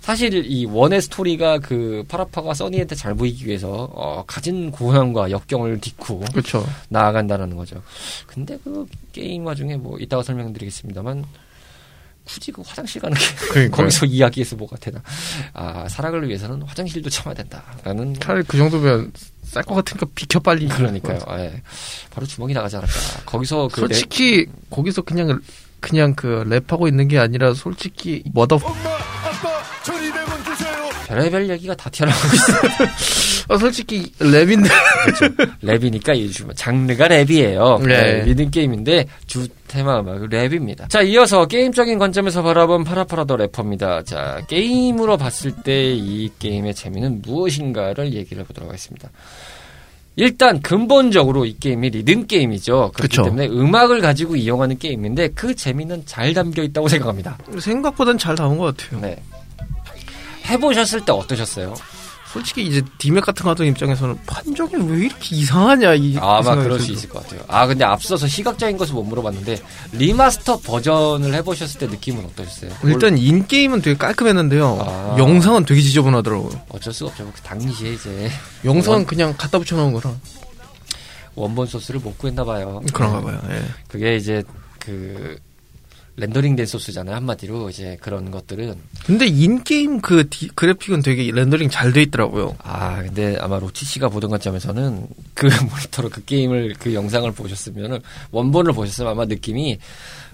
[0.05, 6.21] 사실 이 원의 스토리가 그 파라파가 써니한테 잘 보이기 위해서 어, 가진 고향과 역경을 딛고
[6.31, 6.67] 그렇죠.
[6.91, 7.83] 나아간다는 거죠.
[8.27, 11.25] 근데 그 게임 와중에 뭐 이따가 설명드리겠습니다만
[12.27, 13.17] 굳이 그 화장실 가는
[13.55, 13.69] 게.
[13.73, 15.01] 거기서 이야기에서 뭐가 되나?
[15.55, 19.11] 아 사랑을 위해서는 화장실도 참아야 된다라는 차라리 그 정도면
[19.45, 20.69] 쌀 것 같으니까 비켜 빨리.
[20.69, 21.19] 그러니까요.
[21.39, 21.63] 예.
[22.11, 22.93] 바로 주먹이 나가지 않을까.
[23.25, 25.41] 거기서 그 내- 솔직히 거기서 그냥
[25.81, 28.59] 그냥 그 랩하고 있는 게 아니라 솔직히 머더
[31.07, 32.89] 별의별 얘기가 다 튀어나오고 있어요.
[33.49, 34.69] 어, 솔직히 랩인데
[35.63, 37.87] 랩이니까 이 주- 장르가 랩이에요.
[37.87, 38.03] 네.
[38.03, 40.89] 네, 리듬 게임인데 주 테마 음악 랩입니다.
[40.89, 44.03] 자, 이어서 게임적인 관점에서 바라본 파라파라 더 래퍼입니다.
[44.05, 49.11] 자, 게임으로 봤을 때 이 게임의 재미는 무엇인가를 얘기를 해보도록 하겠습니다.
[50.17, 52.93] 일단 근본적으로 이 게임이 리듬 게임이죠.
[52.95, 53.25] 그렇기 그쵸.
[53.25, 57.37] 때문에 음악을 가지고 이용하는 게임인데 그 재미는 잘 담겨 있다고 생각합니다.
[57.59, 59.01] 생각보단 잘 나온 것 같아요.
[59.01, 59.17] 네.
[60.47, 61.75] 해보셨을 때 어떠셨어요?
[62.33, 66.91] 솔직히 이제 디맥 같은 거 하던 입장에서는 판정이 왜 이렇게 이상하냐 이 아마 그럴 수.
[66.91, 67.43] 있을 것 같아요.
[67.47, 72.73] 아 근데 앞서서 시각적인 것을 못 물어봤는데 remaster 버전을 해보셨을 때 느낌은 어떠셨어요?
[72.87, 74.79] 일단 in game은 되게 깔끔했는데요.
[74.85, 75.17] 아.
[75.17, 76.61] 영상은 되게 지저분하더라고요.
[76.71, 77.31] 어쩔 수가 없죠.
[77.33, 78.29] 그 당시에 이제
[78.65, 80.13] 영상은 원- 그냥 갖다 붙여놓은 거라
[81.37, 82.83] 원본 소스를 못 구했나 봐요.
[82.93, 83.41] 그런가 봐요.
[83.51, 83.63] 예.
[83.87, 84.43] 그게 이제
[84.81, 85.37] 그
[86.17, 87.17] 렌더링 된 소스잖아요.
[87.17, 88.75] 한마디로 이제 그런 것들은
[89.05, 92.57] 근데 in game 그 디- 그래픽은 되게 렌더링 잘 돼 있더라고요.
[92.63, 98.01] 아 근데 아마 로치 씨가 보던 관점에서는 그 모니터로 그 게임을 그 영상을 보셨으면은
[98.31, 99.79] 원본을 보셨으면 아마 느낌이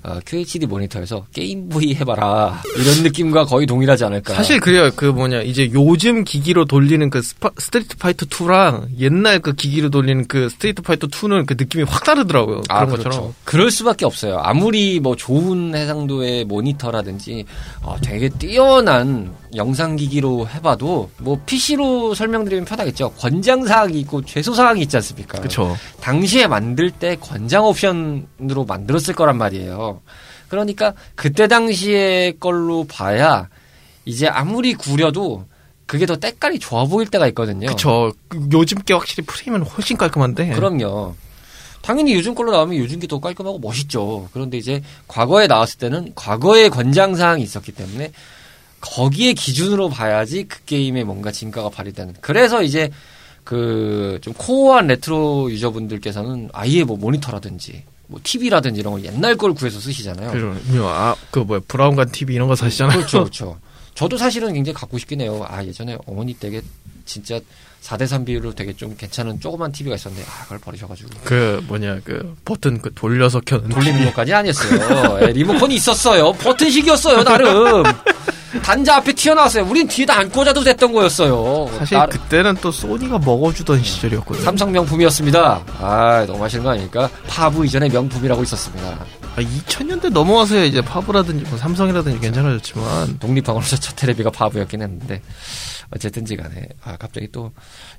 [0.02, 4.34] 어, QHD 모니터에서 게임보이 해봐라 이런 느낌과 거의 동일하지 않을까.
[4.34, 4.90] 사실 그래요.
[4.96, 10.26] 그 뭐냐 이제 요즘 기기로 돌리는 그 스파, 스트리트 파이터 2랑 옛날 그 기기로 돌리는
[10.26, 12.62] 그 스트리트 파이터 2는 그 느낌이 확 다르더라고요.
[12.68, 13.08] 아, 그런 그렇죠.
[13.10, 13.34] 것처럼.
[13.44, 14.38] 그럴 수밖에 없어요.
[14.38, 17.44] 아무리 뭐 좋은 해상도의 모니터라든지
[17.82, 23.10] 어, 되게 뛰어난 영상 기기로 해봐도 뭐 PC로 설명드리면 편하겠죠.
[23.18, 25.38] 권장 사항이 있고 최소 사항이 있지 않습니까?
[25.38, 25.76] 그렇죠.
[26.00, 30.00] 당시에 만들 때 권장 옵션으로 만들었을 거란 말이에요.
[30.48, 33.48] 그러니까 그때 당시의 걸로 봐야
[34.04, 35.46] 이제 아무리 구려도
[35.86, 37.66] 그게 더 때깔이 좋아 보일 때가 있거든요.
[37.66, 38.12] 그쵸.
[38.28, 40.50] 그 요즘 게 확실히 프레임은 훨씬 깔끔한데.
[40.50, 41.14] 그럼요.
[41.82, 44.28] 당연히 요즘 걸로 나오면 요즘 게 더 깔끔하고 멋있죠.
[44.32, 48.12] 그런데 이제 과거에 나왔을 때는 과거의 권장 사항이 있었기 때문에
[48.80, 52.14] 거기에 기준으로 봐야지 그 게임에 뭔가 진가가 발휘되는.
[52.20, 52.90] 그래서 이제
[53.44, 59.80] 그 좀 코어한 레트로 유저분들께서는 아예 뭐 모니터라든지 뭐 TV라든지 이런 걸 옛날 걸 구해서
[59.80, 60.30] 쓰시잖아요.
[60.32, 60.86] 그죠.
[60.88, 62.98] 아, 그 뭐야 브라운관 TV 이런 거 사시잖아요.
[62.98, 63.58] 그렇죠, 그렇죠.
[63.94, 65.44] 저도 사실은 굉장히 갖고 싶긴 해요.
[65.48, 66.60] 아 예전에 어머니 댁에
[67.04, 67.38] 진짜
[67.82, 72.80] 4대3 비율로 되게 좀 괜찮은 조그만 TV가 있었는데 아 그걸 버리셔가지고 그 뭐냐 그 버튼
[72.82, 75.18] 그 돌려서 켜는 돌리는 것까지 아니었어요.
[75.22, 76.32] 예, 리모컨이 있었어요.
[76.34, 77.82] 버튼식이었어요 나름.
[78.62, 79.64] 단자 앞에 튀어나왔어요.
[79.68, 81.70] 우린 뒤에다 안 꽂아도 됐던 거였어요.
[81.78, 84.44] 사실 나- 그때는 또 소니가 먹어주던 시절이었거든요.
[84.44, 85.60] 삼성 명품이었습니다.
[85.80, 87.08] 아 너무 하시는 거 아닙니까?
[87.28, 88.98] 파브 이전에 명품이라고 있었습니다.
[89.36, 95.22] 아, 2000년대 넘어와서야 이제 파브라든지 뭐 삼성이라든지 괜찮아졌지만 독립항으로서 첫 테레비가 파브였긴 했는데
[95.92, 97.50] 어쨌든지 간에 아 갑자기 또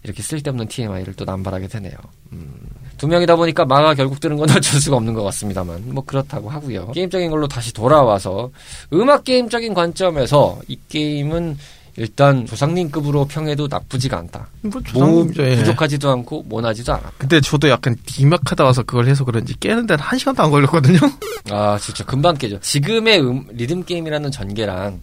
[0.03, 1.93] 이렇게 쓸데없는 TMI를 또 남발하게 되네요.
[2.31, 2.53] 음,
[2.97, 6.91] 두 명이다 보니까 마가 결국 뜨는 건 어쩔 수가 없는 것 같습니다만 뭐 그렇다고 하고요.
[6.91, 8.51] 게임적인 걸로 다시 돌아와서
[8.93, 11.57] 음악 게임적인 관점에서 이 게임은
[11.97, 14.47] 일단 조상님급으로 평해도 나쁘지가 않다.
[14.61, 15.55] 뭐 조상님이죠, 예.
[15.57, 17.11] 부족하지도 않고 모나지도 않아.
[17.17, 20.99] 근데 저도 약간 디막하다 와서 그걸 해서 그런지 깨는 데는 한 시간도 안 걸렸거든요.
[21.51, 22.59] 아, 진짜 금방 깨져.
[22.59, 25.01] 지금의 음- 리듬 게임이라는 전개랑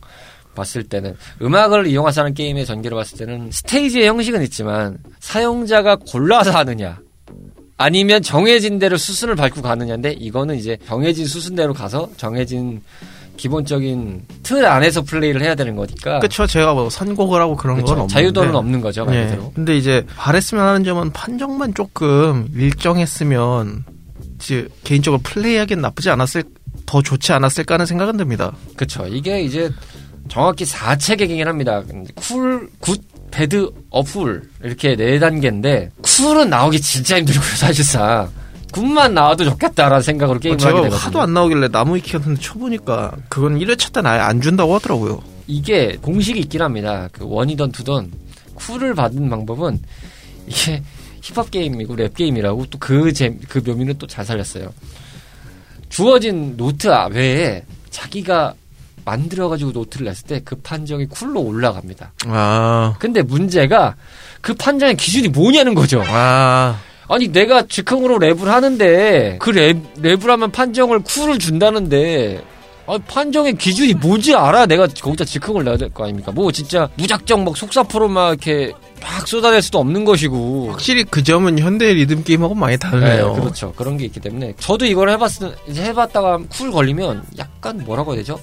[0.55, 6.99] 봤을 때는 음악을 이용해서 하는 게임의 전개를 봤을 때는 스테이지의 형식은 있지만 사용자가 골라서 하느냐
[7.77, 12.83] 아니면 정해진 대로 수순을 밟고 가느냐인데 이거는 이제 정해진 수순대로 가서 정해진
[13.39, 17.87] 기본적인 틀 안에서 플레이를 해야 되는 거니까 그쵸 제가 뭐 선곡을 하고 그런 그쵸.
[17.87, 19.25] 건 없는데 자유도는 없는 거죠 말 예.
[19.25, 19.53] 그대로.
[19.55, 23.85] 근데 이제 바랬으면 하는 점은 판정만 조금 일정했으면
[24.39, 26.45] 이제 개인적으로 플레이하기엔 나쁘지 않았을
[26.85, 28.53] 더 좋지 않았을까 하는 생각은 듭니다.
[28.77, 29.07] 그쵸.
[29.07, 29.71] 이게 이제
[30.29, 31.83] 정확히 4체계이긴 합니다.
[32.15, 38.29] cool, good, bad, awful 이렇게 네 단계인데 cool은 나오기 진짜 힘들고요 사실상.
[38.73, 41.07] good만 나와도 좋겠다라는 생각으로 게임을 하게 어, 제가 되거든요.
[41.07, 45.23] 하도 안 나오길래 나무위키 같은 데 쳐보니까 그건 1회차 때는 아예 안 준다고 하더라고요.
[45.47, 47.09] 이게 공식이 있긴 합니다.
[47.13, 48.13] 그 one이던 two던
[48.55, 49.81] cool을 받은 방법은
[50.47, 50.83] 이게
[51.23, 53.11] 힙합 게임이고 랩 게임이라고 또 그
[53.49, 54.69] 그 묘미는 또 잘 살렸어요.
[55.89, 58.55] 주어진 노트 외에 자기가
[59.05, 62.13] 만들어가지고 노트를 냈을 때 그 판정이 cool로 올라갑니다.
[62.27, 63.95] 아, 근데 문제가
[64.43, 66.03] 그 판정의 기준이 뭐냐는 거죠.
[66.07, 72.43] 아, 아니 내가 즉흥으로 랩을 하는데 그 랩, 랩을 하면 판정을 cool을 준다는데
[72.87, 74.65] 아, 판정의 기준이 뭔지 알아?
[74.67, 76.33] 내가 거기다 즉흥을 내야 될 거 아닙니까?
[76.33, 80.71] 뭐 진짜 무작정 막 속사포로 막 이렇게 막 쏟아낼 수도 없는 것이고.
[80.71, 83.35] 확실히 그 점은 현대 리듬 게임하고 많이 다르네요.
[83.35, 83.73] 네, 그렇죠.
[83.75, 85.31] 그런 게 있기 때문에 저도 이걸 해봤
[85.69, 88.41] 해봤다가 cool 걸리면 약간 뭐라고 해야 되죠?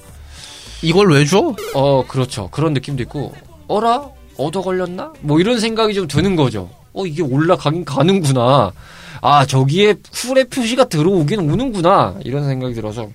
[0.82, 1.54] 이걸 왜 줘?
[1.74, 2.48] 어, 그렇죠.
[2.50, 3.32] 그런 느낌도 있고,
[3.66, 4.08] 어라?
[4.38, 5.12] 얻어 걸렸나?
[5.22, 6.70] 뭐 이런 생각이 좀 드는 거죠.
[6.96, 8.72] 어, 이게 올라가긴 가는구나.
[9.20, 12.16] 아, 저기에 cool의 표시가 들어오긴 오는구나.
[12.24, 13.08] 이런 생각이 들어서.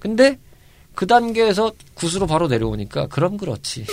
[0.00, 0.38] 근데
[0.94, 3.86] 그 단계에서 good으로 바로 내려오니까, 그럼 그렇지.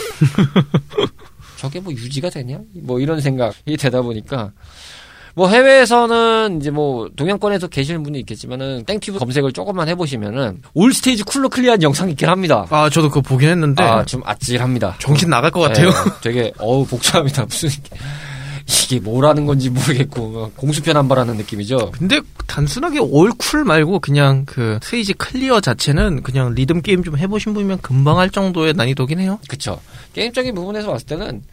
[1.58, 2.60] 저게 뭐 유지가 되냐?
[2.74, 4.52] 뭐 이런 생각이 되다 보니까,
[5.34, 11.50] 뭐 해외에서는 이제 뭐 동양권에서 계시는 분이 있겠지만은 땡튜브 검색을 조금만 해보시면은 all 스테이지 cool로
[11.50, 12.66] 클리어한 영상이 있긴 합니다.
[12.70, 14.98] 아, 저도 그거 보긴 했는데 아, 좀 아찔합니다.
[15.00, 15.90] 정신 나갈 것 같아요.
[15.90, 17.46] 네, 되게 어우 복잡합니다.
[17.46, 17.70] 무슨
[18.86, 21.92] 이게- 뭐라는 건지 모르겠고 막 공수표 남발하는 느낌이죠.
[21.92, 27.54] 근데 단순하게 all cool 말고 그냥 그 스테이지 클리어 자체는 그냥 리듬 게임 좀 해보신
[27.54, 29.40] 분이면 금방 할 정도의 난이도긴 해요.
[29.48, 29.80] 그쵸.
[30.14, 31.44] 게임적인 부분에서 봤을 때는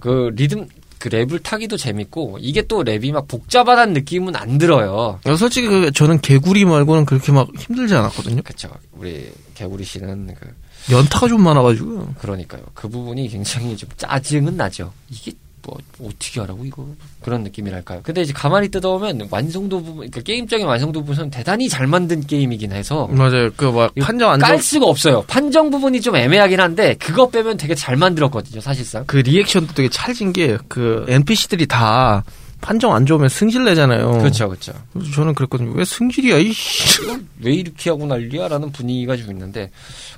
[0.00, 0.66] 그 리듬
[0.98, 5.18] 그 랩을 타기도 재밌고 이게 또 랩이 막 복잡하다는 느낌은 안 들어요.
[5.24, 8.40] 어, 솔직히 그 저는 개구리 말고는 그렇게 막 힘들지 않았거든요.
[8.42, 8.70] 그쵸.
[8.92, 10.48] 우리 개구리 씨는 그
[10.94, 12.14] 연타가 좀 많아가지고.
[12.18, 12.62] 그러니까요.
[12.72, 14.92] 그 부분이 굉장히 좀 짜증은 나죠.
[15.10, 15.32] 이게
[15.66, 16.86] 뭐 어떻게 하라고 이거
[17.22, 18.00] 그런 느낌이랄까요.
[18.02, 23.06] 근데 이제 가만히 뜯어보면 완성도 부분, 그러니까 게임적인 완성도 부분은 대단히 잘 만든 게임이긴 해서
[23.08, 23.50] 맞아요.
[23.56, 24.62] 그 막 판정 안깔 좋.
[24.62, 25.22] 수가 없어요.
[25.26, 28.60] 판정 부분이 좀 애매하긴 한데 그거 빼면 되게 잘 만들었거든요.
[28.60, 29.04] 사실상.
[29.06, 32.22] 그 리액션도 되게 찰진 게 그 NPC들이 다
[32.60, 34.12] 판정 안 좋으면 승질 내잖아요.
[34.18, 34.72] 그렇죠, 그렇죠.
[35.14, 35.72] 저는 그랬거든요.
[35.74, 37.00] 왜 승질이야 이씨.
[37.40, 39.70] 왜 이렇게 하고 난리야 라는 분위기가 좀 있는데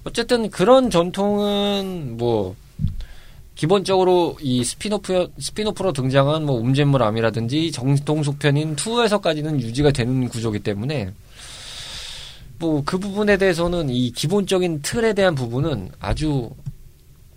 [0.05, 2.55] 어쨌든 그런 전통은 뭐
[3.57, 10.61] 기본적으로 이 spin-off spin-off로 등장한 뭐 Um Jammer Lammy라든지 정통 속편인 2에서까지는 유지가 되는 구조기
[10.61, 11.11] 때문에
[12.59, 16.51] 뭐 그 부분에 대해서는 이 기본적인 틀에 대한 부분은 아주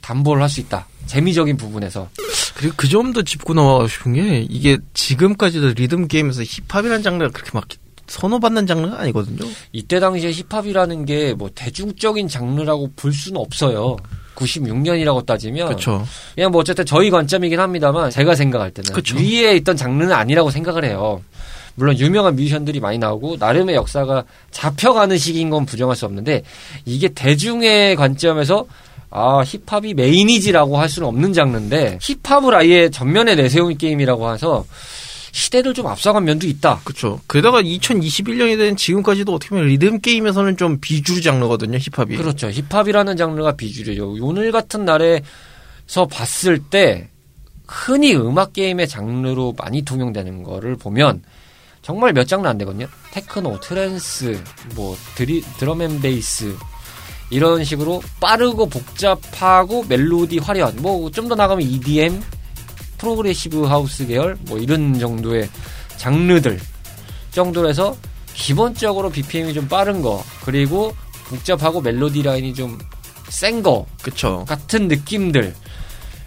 [0.01, 0.87] 담보를 할 수 있다.
[1.07, 2.09] 재미적인 부분에서
[2.55, 7.67] 그리고 그 점도 짚고 넘어가고 싶은 게 이게 지금까지도 리듬 게임에서 힙합이라는 장르가 그렇게 막
[8.07, 9.49] 선호받는 장르가 아니거든요.
[9.71, 13.97] 이때 당시에 힙합이라는 게 뭐 대중적인 장르라고 볼 수는 없어요.
[14.35, 16.05] 96년이라고 따지면 그렇죠.
[16.35, 19.17] 그냥 뭐 어쨌든 저희 관점이긴 합니다만 제가 생각할 때는 그쵸.
[19.17, 21.21] 위에 있던 장르는 아니라고 생각을 해요.
[21.75, 26.43] 물론 유명한 뮤지션들이 많이 나오고 나름의 역사가 잡혀가는 시기인 건 부정할 수 없는데
[26.85, 28.65] 이게 대중의 관점에서
[29.11, 34.65] 아 힙합이 메인이지라고 할 수는 없는 장르인데 힙합을 아예 전면에 내세운 게임이라고 해서
[35.31, 36.81] 시대를 좀 앞서간 면도 있다.
[36.83, 37.19] 그렇죠.
[37.29, 41.77] 게다가 2021년이 된 지금까지도 어떻게 보면 리듬 게임에서는 좀 비주류 장르거든요.
[41.77, 42.17] 힙합이.
[42.17, 42.49] 그렇죠.
[42.49, 44.17] 힙합이라는 장르가 비주류죠.
[44.21, 47.09] 오늘 같은 날에서 봤을 때
[47.67, 51.21] 흔히 음악 게임의 장르로 많이 통용되는 거를 보면
[51.81, 52.87] 정말 몇 장르 안 되거든요.
[53.11, 54.41] 테크노, trance,
[54.75, 56.55] 뭐 드리, drum and bass
[57.29, 62.21] 이런 식으로 빠르고 복잡하고 멜로디 화려한 뭐 좀 더 나가면 EDM,
[62.99, 65.49] progressive house 계열 뭐 이런 정도의
[65.97, 66.59] 장르들
[67.31, 67.95] 정도로 해서
[68.33, 70.93] 기본적으로 BPM이 좀 빠른 거 그리고
[71.27, 72.77] 복잡하고 멜로디 라인이 좀
[73.29, 73.85] 센 거.
[74.45, 75.53] 같은 느낌들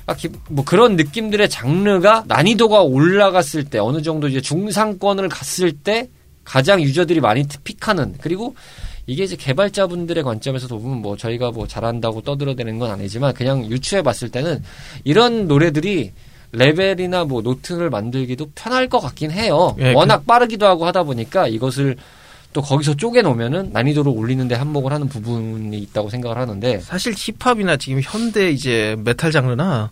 [0.06, 6.08] 아, 기- 뭐 그런 느낌들의 장르가 난이도가 올라갔을 때 어느 정도 이제 중상권을 갔을 때
[6.44, 8.54] 가장 유저들이 많이 pick하는 그리고
[9.08, 14.28] 이게 이제 개발자분들의 관점에서도 보면 뭐 저희가 뭐 잘한다고 떠들어대는 건 아니지만 그냥 유추해 봤을
[14.28, 14.62] 때는
[15.02, 16.12] 이런 노래들이
[16.52, 19.74] 레벨이나 뭐 노트를 만들기도 편할 것 같긴 해요.
[19.80, 21.96] 예, 워낙 빠르기도 하고 하다 보니까 이것을
[22.52, 28.00] 또 거기서 쪼개 놓으면은 난이도를 올리는데 한몫을 하는 부분이 있다고 생각을 하는데 사실 힙합이나 지금
[28.02, 29.90] 현대 이제 메탈 장르나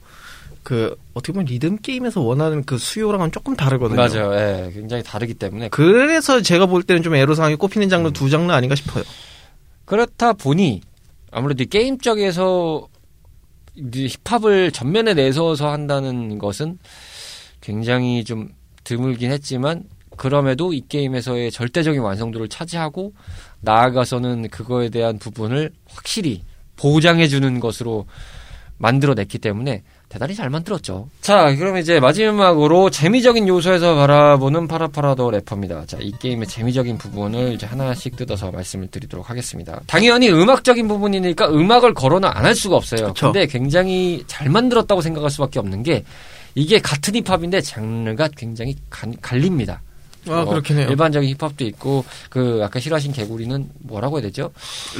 [0.63, 3.97] 그 어떻게 보면 리듬 게임에서 원하는 그 수요랑은 조금 다르거든요.
[3.97, 4.35] 맞아요.
[4.35, 8.13] 예, 굉장히 다르기 때문에 그래서 제가 볼 때는 좀 애로사항이 꼽히는 장르 음.
[8.13, 9.03] 두 장르 아닌가 싶어요.
[9.87, 10.83] 그렇다 보니
[11.31, 12.90] 아무래도 이 게임 쪽에서 이
[13.77, 16.79] 힙합을 전면에 내서서 한다는 것은
[17.61, 18.49] 굉장히 좀
[18.85, 19.85] 드물긴 했지만
[20.17, 23.15] 그럼에도 이 게임에서의 절대적인 완성도를 차지하고
[23.61, 26.43] 나아가서는 그거에 대한 부분을 확실히
[26.77, 28.07] 보장해 주는 것으로
[28.79, 31.09] 만들어냈기 때문에 대단히 잘 만들었죠.
[31.21, 35.87] 자, 그럼 이제 마지막으로 재미적인 요소에서 바라보는 파라파라더 래퍼입니다.
[35.87, 39.81] 자, 이 게임의 재미적인 부분을 이제 하나씩 뜯어서 말씀을 드리도록 하겠습니다.
[39.87, 43.09] 당연히 음악적인 부분이니까 음악을 거론을 안 할 수가 없어요.
[43.09, 43.31] 그쵸.
[43.33, 46.03] 근데 굉장히 잘 만들었다고 생각할 수밖에 없는 게
[46.57, 49.81] 이게 같은 힙합인데 장르가 굉장히 간- 갈립니다.
[50.29, 50.89] 아 어, 그렇긴 해요.
[50.91, 54.51] 일반적인 힙합도 있고 그 아까 싫어하신 개구리는 뭐라고 해야 되죠?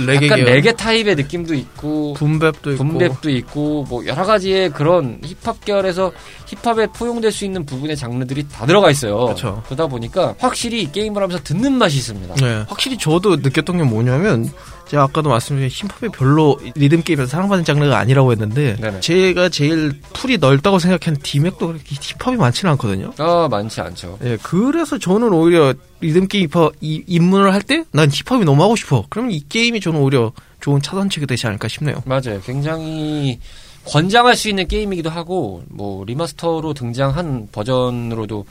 [0.07, 0.41] 레게 약간.
[0.45, 6.13] 레게 타입의 느낌도 있고 붐랩도 있고 붐랩도 있고 뭐 여러 가지의 그런 힙합 계열에서
[6.47, 9.27] 힙합에 포용될 수 있는 부분의 장르들이 다 들어가 있어요.
[9.27, 9.63] 그쵸.
[9.69, 12.35] 러다 보니까 확실히 이 게임을 하면서 듣는 맛이 있습니다.
[12.37, 14.51] 네, 확실히 저도 느꼈던 게 뭐냐면
[14.91, 18.99] 제가 아까도 말씀드린 힙합이 별로 리듬 게임에서 사랑받는 장르가 아니라고 했는데 네네.
[18.99, 23.13] 제가 제일 pool이 넓다고 생각한 디맥도 그렇게 힙합이 많지는 않거든요.
[23.19, 24.19] 아 많지 않죠.
[24.25, 28.75] 예, 그래서 저는 오히려 리듬 게임 힙합 이- 입문을 할 때 난 힙합이 너무 하고
[28.75, 29.05] 싶어.
[29.09, 32.03] 그러면 이 게임이 저는 오히려 좋은 차선책이 되지 않을까 싶네요.
[32.05, 32.41] 맞아요.
[32.45, 33.39] 굉장히
[33.87, 38.45] 권장할 수 있는 게임이기도 하고 뭐 remaster로 등장한 버전으로도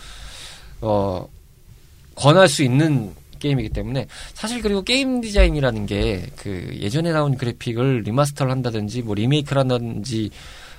[0.82, 1.28] 어
[2.15, 8.52] 권할 수 있는 게임이기 때문에 사실 그리고 게임 디자인이라는 게 그 예전에 나온 그래픽을 remaster를
[8.52, 10.30] 한다든지 뭐 리메이크를 한다든지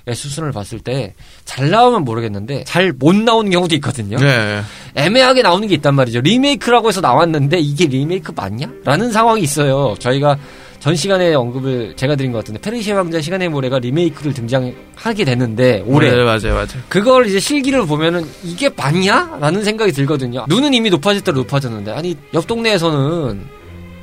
[0.06, 4.16] 의 수순을 봤을 때 잘 나오면 모르겠는데 잘 못 나오는 경우도 있거든요.
[4.18, 4.62] 네.
[4.94, 6.20] 애매하게 나오는 게 있단 말이죠.
[6.22, 8.70] 리메이크라고 해서 나왔는데 이게 리메이크 맞냐?
[8.84, 9.94] 라는 상황이 있어요.
[9.98, 10.38] 저희가
[10.80, 16.10] 전 시간에 언급을 제가 드린 것 같은데 페르시아 왕자 시간의 모래가 리메이크를 등장하게 됐는데 올해
[16.10, 16.68] 네, 맞아요, 맞아요.
[16.88, 19.36] 그걸 이제 실기를 보면은 이게 맞냐?
[19.40, 20.46] 라는 생각이 들거든요.
[20.48, 23.44] 눈은 이미 높아질 대로 높아졌는데 아니 옆 동네에서는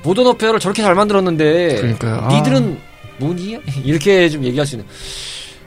[0.04, 2.16] 모던 어페어를 저렇게 잘 만들었는데 그러니까요.
[2.22, 2.28] 아.
[2.28, 2.78] 니들은
[3.18, 3.58] 뭐니?
[3.84, 4.88] 이렇게 좀 얘기할 수 있는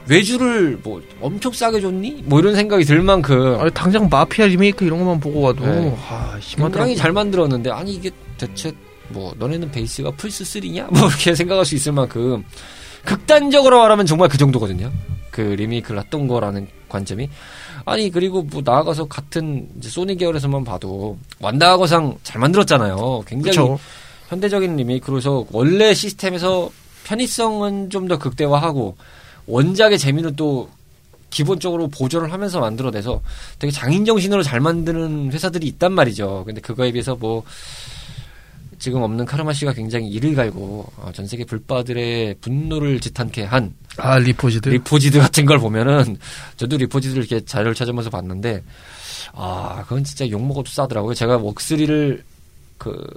[0.07, 2.23] 외주를 뭐 엄청 싸게 줬니?
[2.25, 5.93] 뭐 이런 생각이 들 만큼 아니, 당장 마피아 리메이크 이런 것만 보고 가도 네.
[6.09, 6.69] 아, 심하더라고요.
[6.69, 8.71] 굉장히 잘 만들었는데 아니 이게 대체
[9.11, 10.91] 뭐 너네는 베이스가 플스 3냐?
[10.91, 12.43] 뭐 이렇게 생각할 수 있을 만큼
[13.05, 14.91] 극단적으로 말하면 정말 그 정도거든요.
[15.31, 17.29] 그 리메이크를 했던 거라는 관점이
[17.85, 23.23] 아니 그리고 뭐 나아가서 같은 소니 계열에서만 봐도 완다하고상 잘 만들었잖아요.
[23.25, 23.79] 굉장히 그렇죠.
[24.29, 26.69] 현대적인 리메이크로서 원래 시스템에서
[27.05, 28.95] 편의성은 좀 더 극대화하고
[29.47, 30.69] 원작의 재미는 또
[31.29, 33.21] 기본적으로 보존을 하면서 만들어내서
[33.57, 36.43] 되게 장인 정신으로 잘 만드는 회사들이 있단 말이죠.
[36.45, 37.43] 근데 그거에 비해서 뭐
[38.81, 44.17] 지금 없는 카르마 씨가 굉장히 이를 갈고 어, 전 세계 블빠들의 분노를 짓한게 한 아,
[44.17, 44.69] Reforged.
[44.69, 46.17] Reforged 같은 걸 보면은
[46.57, 48.63] 저도 Reforged를 이렇게 자료를 찾으면서 봤는데
[49.33, 51.13] 아 그건 진짜 욕 먹어도 싸더라고요.
[51.13, 52.23] 제가 웍3를
[52.79, 53.07] 그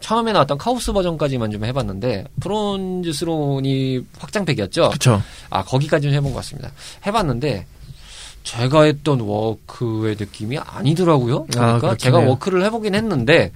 [0.00, 4.90] 처음에 나왔던 카오스 버전까지만 좀 해봤는데 Frozen Throne이 확장팩이었죠.
[4.90, 5.22] 그쵸.
[5.50, 6.72] 아 거기까지는 해본 것 같습니다.
[7.06, 7.64] 해봤는데
[8.42, 11.46] 제가 했던 워크의 느낌이 아니더라고요.
[11.46, 12.18] 그러니까 그렇긴 제가.
[12.18, 13.52] 워크를 해보긴 했는데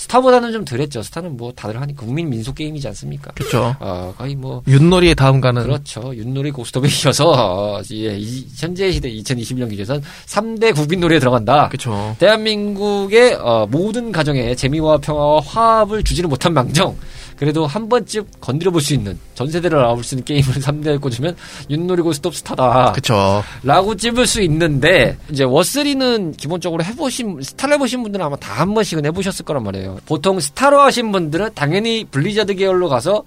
[0.00, 1.02] 스타보다는 좀 덜했죠.
[1.02, 3.32] 스타는 뭐 다들 하니 국민 민속 게임이지 않습니까?
[3.32, 3.76] 그쵸.
[3.80, 5.62] 어, 거의 뭐 윷놀이의 다음 가는.
[5.62, 6.16] 그렇죠.
[6.16, 11.68] 윷놀이 고스톱이셔서 어, 예, 이, 현재 시대 2021년 기준에선 3대 국민 놀이에 들어간다.
[11.68, 12.16] 그쵸.
[12.18, 16.96] 대한민국의 어, 모든 가정에 재미와 평화와 화합을 주지는 못한 망정
[17.40, 21.34] 그래도 한 번쯤 건드려 볼 수 있는 전 세대를 알아볼 수 있는 게임을 3대에 꼽으면
[21.70, 22.92] 윷놀이 고스톱 스타다.
[22.92, 23.42] 그쵸.
[23.62, 29.06] 라고 찝을 수 있는데 이제 워스리는 기본적으로 해보신 스타를 해보신 분들은 아마 다 한 번씩은
[29.06, 30.00] 해보셨을 거란 말이에요.
[30.04, 33.24] 보통 스타로 하신 분들은 당연히 블리자드 계열로 가서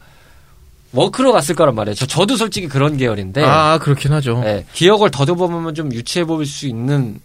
[0.92, 1.96] 워크로 갔을 거란 말이에요.
[1.96, 4.44] 저 저도 솔직히 그런 계열인데 아, 그렇긴 하죠.
[4.46, 7.20] 예, 기억을 더듬어보면 좀 유추해 볼수 있는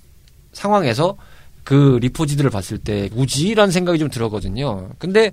[0.54, 1.16] 상황에서
[1.64, 4.88] 그 Reforged를 봤을 때 뭐지라는 생각이 좀 들었거든요.
[4.98, 5.32] 근데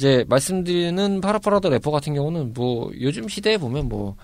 [0.00, 4.16] 이제 말씀드리는 PaRappa the Rapper 같은 경우는 뭐 요즘 시대에 보면 뭐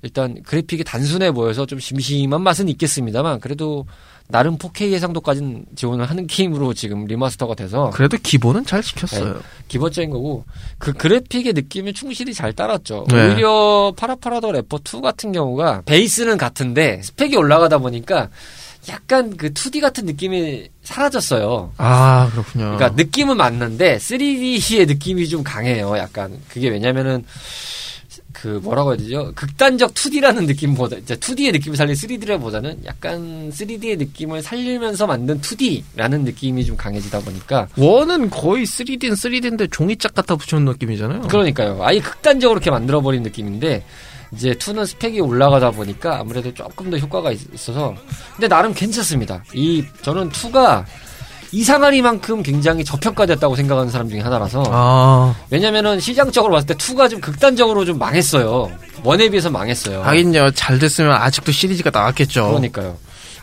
[0.00, 3.84] 일단 그래픽이 단순해 보여서 좀 심심한 맛은 있겠습니다만 그래도
[4.28, 9.40] 나름 4K 해상도까지는 지원을 하는 게임으로 지금 remaster가 돼서 그래도 기본은 잘 지켰어요.
[9.68, 10.46] 기본적인 거고
[10.78, 13.04] 그 그래픽의 느낌을 충실히 잘 따랐죠.
[13.10, 13.34] 네.
[13.34, 18.30] 오히려 PaRappa the Rapper 2 같은 경우가 베이스는 같은데 스펙이 올라가다 보니까
[18.88, 21.72] 약간 그 2D 같은 느낌이 사라졌어요.
[21.76, 22.76] 아, 그렇군요.
[22.76, 25.96] 그러니까 느낌은 맞는데 3D의 느낌이 좀 강해요.
[25.98, 27.24] 약간 그게 왜냐면은
[28.32, 29.32] 그 뭐라고 해야 되죠?
[29.34, 36.64] 극단적 2D라는 느낌보다 이제 2D의 느낌을 살린 3D라보다는 약간 3D의 느낌을 살리면서 만든 2D라는 느낌이
[36.64, 41.22] 좀 강해지다 보니까 원은 거의 3D는 3D인데 종이짝 갖다 붙여놓은 느낌이잖아요.
[41.22, 41.82] 그러니까요.
[41.82, 43.84] 아예 극단적으로 이렇게 만들어버린 느낌인데,
[44.32, 47.94] 이제 2는 스펙이 올라가다 보니까 아무래도 조금 더 효과가 있- 있어서.
[48.36, 49.42] 근데 나름 괜찮습니다.
[49.54, 50.84] 이, 저는 2가
[51.52, 54.62] 이상하리만큼 굉장히 저평가됐다고 생각하는 사람 중에 하나라서.
[54.66, 58.70] 아, 왜냐면은 시장적으로 봤을 때 2가 좀 극단적으로 좀 망했어요.
[59.02, 60.02] 원에 비해서 망했어요.
[60.02, 60.50] 하긴요.
[60.50, 62.48] 잘 됐으면 아직도 시리즈가 나왔겠죠.
[62.48, 62.96] 그러니까요.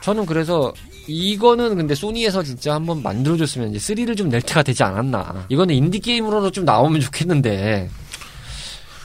[0.03, 0.71] 저는 그래서
[1.07, 5.45] 이거는 근데 소니에서 진짜 한번 만들어줬으면 이제 3를 좀 낼 때가 되지 않았나.
[5.49, 7.89] 이거는 인디 게임으로도 좀 나오면 좋겠는데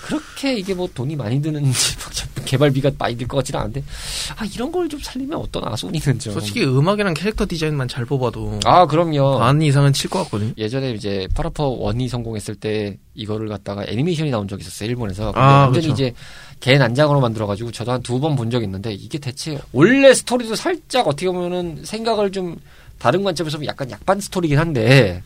[0.02, 1.96] 그렇게 이게 뭐 돈이 많이 드는지
[2.44, 3.84] 개발비가 많이 들 것 같지는 않은데
[4.36, 6.32] 아 이런 걸 좀 살리면 어떠나 소니는 좀.
[6.32, 9.38] 솔직히 음악이랑 캐릭터 디자인만 잘 뽑아도 아 그럼요.
[9.38, 10.52] 반 이상은 칠 것 같거든요.
[10.58, 15.62] 예전에 이제 파라퍼 원이 성공했을 때 이거를 갖다가 애니메이션이 나온 적이 있었어요 일본에서 근데 아,
[15.64, 15.92] 완전히 그쵸.
[15.94, 16.14] 이제
[16.60, 21.06] 개 난장으로 만들어가지고 저도 한 두 번 본 적이 있는데 이게 대체 원래 스토리도 살짝
[21.06, 22.56] 어떻게 보면은 생각을 좀
[22.98, 25.22] 다른 관점에서 보면 약간 약 빤 스토리긴 한데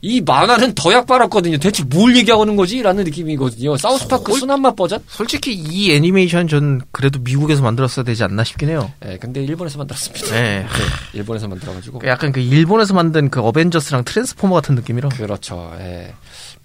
[0.00, 1.58] 이 만화는 더 약 빨았거든요.
[1.58, 2.80] 대체 뭘 얘기하는 거지?
[2.82, 3.76] 라는 느낌이거든요.
[3.76, 5.02] 사우스파크 거의- 순한맛 버전?
[5.08, 8.92] 솔직히 이 애니메이션 전 그래도 미국에서 만들었어야 되지 않나 싶긴 해요.
[9.06, 10.26] 예, 근데 일본에서 만들었습니다.
[10.30, 10.60] 네.
[10.60, 10.66] 네,
[11.14, 12.02] 일본에서 만들어가지고.
[12.06, 15.08] 약간 그 일본에서 만든 그 어벤져스랑 트랜스포머 같은 느낌이라.
[15.08, 15.72] 그렇죠.
[15.80, 16.14] 예.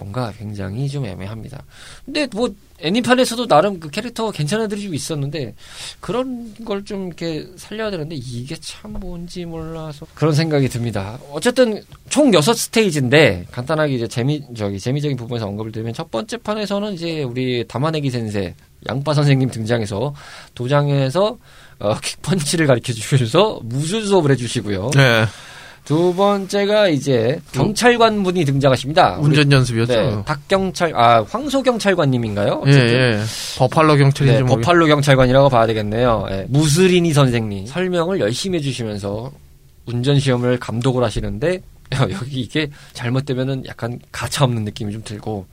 [0.03, 1.63] 뭔가 굉장히 좀 애매합니다.
[2.03, 5.55] 근데 뭐 애니판에서도 나름 그 캐릭터 괜찮은 애들이 좀 있었는데
[6.01, 11.17] 그런 걸 좀 이렇게 살려야 되는데 이게 참 뭔지 몰라서 그런 생각이 듭니다.
[11.31, 17.23] 어쨌든 총 6스테이지인데 간단하게 이제 재미 저기 재미적인 부분에서 언급을 드리면 첫 번째 판에서는 이제
[17.23, 18.53] 우리 다마네기 센세
[18.89, 20.13] 양파 선생님 등장해서
[20.55, 21.37] 도장에서
[21.79, 24.91] 어, 킥펀치를 가르쳐 주셔서 무술 수업을 해 주시고요.
[24.95, 25.25] 네.
[25.85, 29.17] 두 번째가 이제 경찰관 분이 등장하십니다.
[29.19, 29.93] 운전 연습이었죠.
[29.93, 32.63] 네, 닭경찰, 아, 황소 경찰관님인가요?
[32.67, 32.93] 예, 어쨌든.
[32.93, 33.19] 예.
[33.57, 34.55] 버팔로 경찰인지 네, 뭐.
[34.55, 36.27] 버팔로 경찰관이라고 봐야 되겠네요.
[36.31, 39.31] 예, 무스리니 선생님 설명을 열심히 해주시면서
[39.85, 41.59] 운전 시험을 감독을 하시는데
[42.11, 45.45] 여기 이게 잘못되면은 약간 가차 없는 느낌이 좀 들고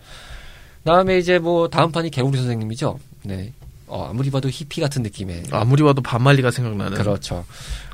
[0.85, 2.99] 다음에 이제 뭐 다음 판이 개구리 선생님이죠.
[3.25, 3.53] 네,
[3.89, 6.97] 어, 아무리 봐도 히피 같은 느낌의 아무리 봐도 반말리가 생각나는.
[6.97, 7.45] 그렇죠.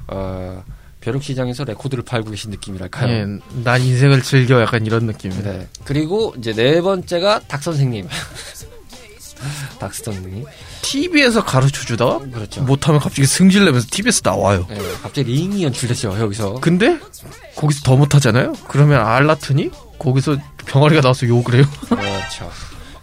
[0.08, 0.62] 어,
[1.06, 3.08] 벼룩시장에서 레코드를 팔고 계신 느낌이랄까요.
[3.08, 3.26] 예,
[3.62, 5.52] 난 인생을 즐겨 약간 이런 느낌입니다.
[5.52, 5.68] 네.
[5.84, 8.08] 그리고 이제 네 번째가 닭 선생님.
[9.78, 10.44] 닭 선생님.
[10.82, 12.62] TV에서 가르쳐 주다가 그렇죠.
[12.62, 14.66] 못하면 갑자기 승질내면서 TV에서 나와요.
[14.68, 16.54] 네, 갑자기 링이 연출되죠 여기서.
[16.54, 16.98] 근데
[17.54, 18.54] 거기서 더 못하잖아요.
[18.66, 19.70] 그러면 알 낳더니
[20.00, 20.36] 거기서
[20.66, 21.64] 병아리가 나와서 욕을 해요.
[21.88, 22.50] 그렇죠.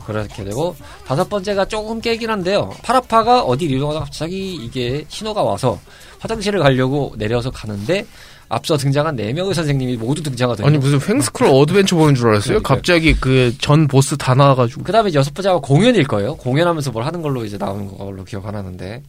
[0.05, 0.75] 그렇게 되고
[1.05, 2.71] 다섯 번째가 조금 깨긴 한데요.
[2.83, 5.79] 파라파가 어디 이동하다가 갑자기 이게 신호가 와서
[6.19, 8.05] 화장실을 가려고 내려서 가는데
[8.49, 12.59] 앞서 등장한 네 명의 선생님이 모두 등장하더니 아니 무슨 횡스크롤 adventure 보는 줄 알았어요.
[12.61, 12.75] 그러니까요.
[12.75, 14.83] 갑자기 그 전 보스 다 나와가지고.
[14.83, 16.35] 그다음에 여섯 번째가 공연일 거예요.
[16.35, 19.01] 공연하면서 뭘 하는 걸로 이제 나오는 걸로 기억하나는데.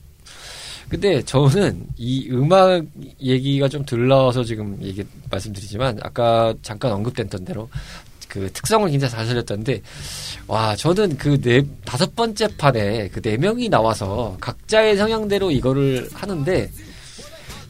[0.88, 2.82] 근데 저는 이 음악
[3.20, 7.68] 얘기가 좀 들러서 지금 얘기 말씀드리지만 아까 잠깐 언급됐던 대로
[8.34, 9.80] 그 특성을 굉장히 잘 살렸던데
[10.48, 16.68] 와 저는 그 네 다섯 번째 판에 그 네 명이 나와서 각자의 성향대로 이거를 하는데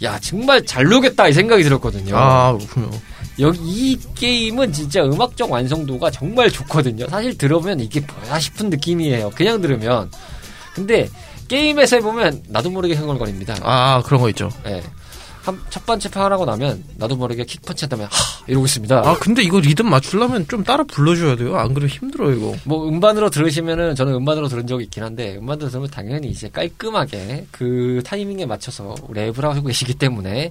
[0.02, 2.16] 야 정말 잘 녹였다 이 생각이 들었거든요.
[2.16, 2.90] 아 그렇군요.
[3.40, 3.58] 여기
[3.92, 7.06] 이 게임은 진짜 음악적 완성도가 정말 좋거든요.
[7.08, 9.30] 사실 들으면 이게 뭐야 싶은 느낌이에요.
[9.34, 10.10] 그냥 들으면.
[10.74, 11.08] 근데
[11.48, 13.56] 게임에서 해보면 나도 모르게 흥얼거립니다.
[13.62, 14.48] 아 그런 거 있죠.
[14.66, 14.82] 예.
[15.44, 18.10] 한, 첫 번째 판 하고 나면 나도 모르게 킥펀치 한다면 하
[18.46, 18.98] 이러고 있습니다.
[18.98, 21.56] 아 근데 이거 리듬 맞추려면 좀 따라 불러줘야 돼요.
[21.56, 22.54] 안 그러면 힘들어요 이거.
[22.64, 28.02] 뭐 음반으로 들으시면은 저는 음반으로 들은 적이 있긴 한데 음반으로 들으면 당연히 이제 깔끔하게 그
[28.06, 30.50] 타이밍에 맞춰서 랩을 하고 계시기 때문에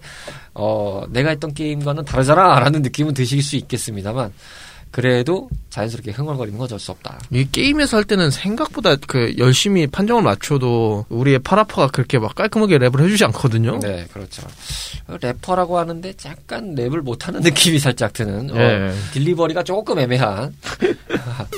[0.53, 4.31] 어 내가 했던 게임과는 다르잖아라는 느낌은 드실 수 있겠습니다만
[4.93, 7.19] 그래도 자연스럽게 흥얼거리는 건 어쩔 수 없다.
[7.31, 13.03] 이 게임에서 할 때는 생각보다 그 열심히 판정을 맞춰도 우리의 파라파가 그렇게 막 깔끔하게 랩을
[13.03, 13.79] 해주지 않거든요.
[13.79, 14.43] 네, 그렇죠.
[15.19, 18.51] 래퍼라고 하는데 약간 랩을 못하는 느낌이 살짝 드는.
[18.51, 18.93] 어, 예.
[19.13, 20.55] delivery가 조금 애매한.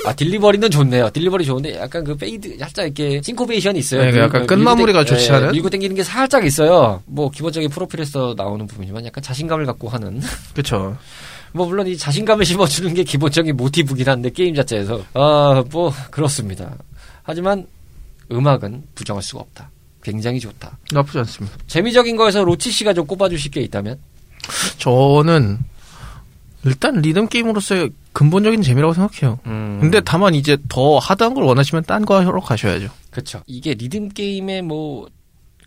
[0.06, 1.10] 아, delivery는 좋네요.
[1.10, 4.02] delivery 좋은데 약간 그 fade, 살짝 이렇게 syncopation이 있어요.
[4.02, 5.52] 네, 그 약간 끝마무리가 당- 좋지 예, 않은?
[5.52, 7.02] 밀고 당기는 게 살짝 있어요.
[7.04, 10.22] 뭐 기본적인 프로필에서 나오는 부분이지만 약간 자신감을 갖고 하는.
[10.54, 10.96] 그렇죠.
[11.56, 16.76] 뭐 물론 이 자신감을 심어주는 게 기본적인 모티브긴 한데 게임 자체에서 아뭐 그렇습니다.
[17.22, 17.66] 하지만
[18.30, 19.70] 음악은 부정할 수가 없다.
[20.02, 20.78] 굉장히 좋다.
[20.92, 21.56] 나쁘지 않습니다.
[21.66, 23.98] 재미적인 거에서 로치 씨가 좀 꼽아주실 게 있다면?
[24.78, 25.58] 저는
[26.64, 29.38] 일단 리듬 게임으로서의 근본적인 재미라고 생각해요.
[29.46, 32.88] 음, 근데 다만 이제 더 하드한 걸 원하시면 딴거 하러 가셔야죠.
[33.10, 33.42] 그쵸.
[33.46, 35.08] 이게 리듬 게임의 뭐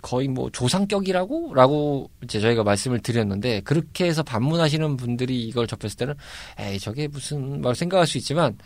[0.02, 6.14] 거의 뭐 조상격이라고 라고 이제 저희가 말씀을 드렸는데 그렇게 해서 반문하시는 분들이 이걸 접했을 때는
[6.60, 8.58] 에이 저게 무슨 말 생각할 수 있지만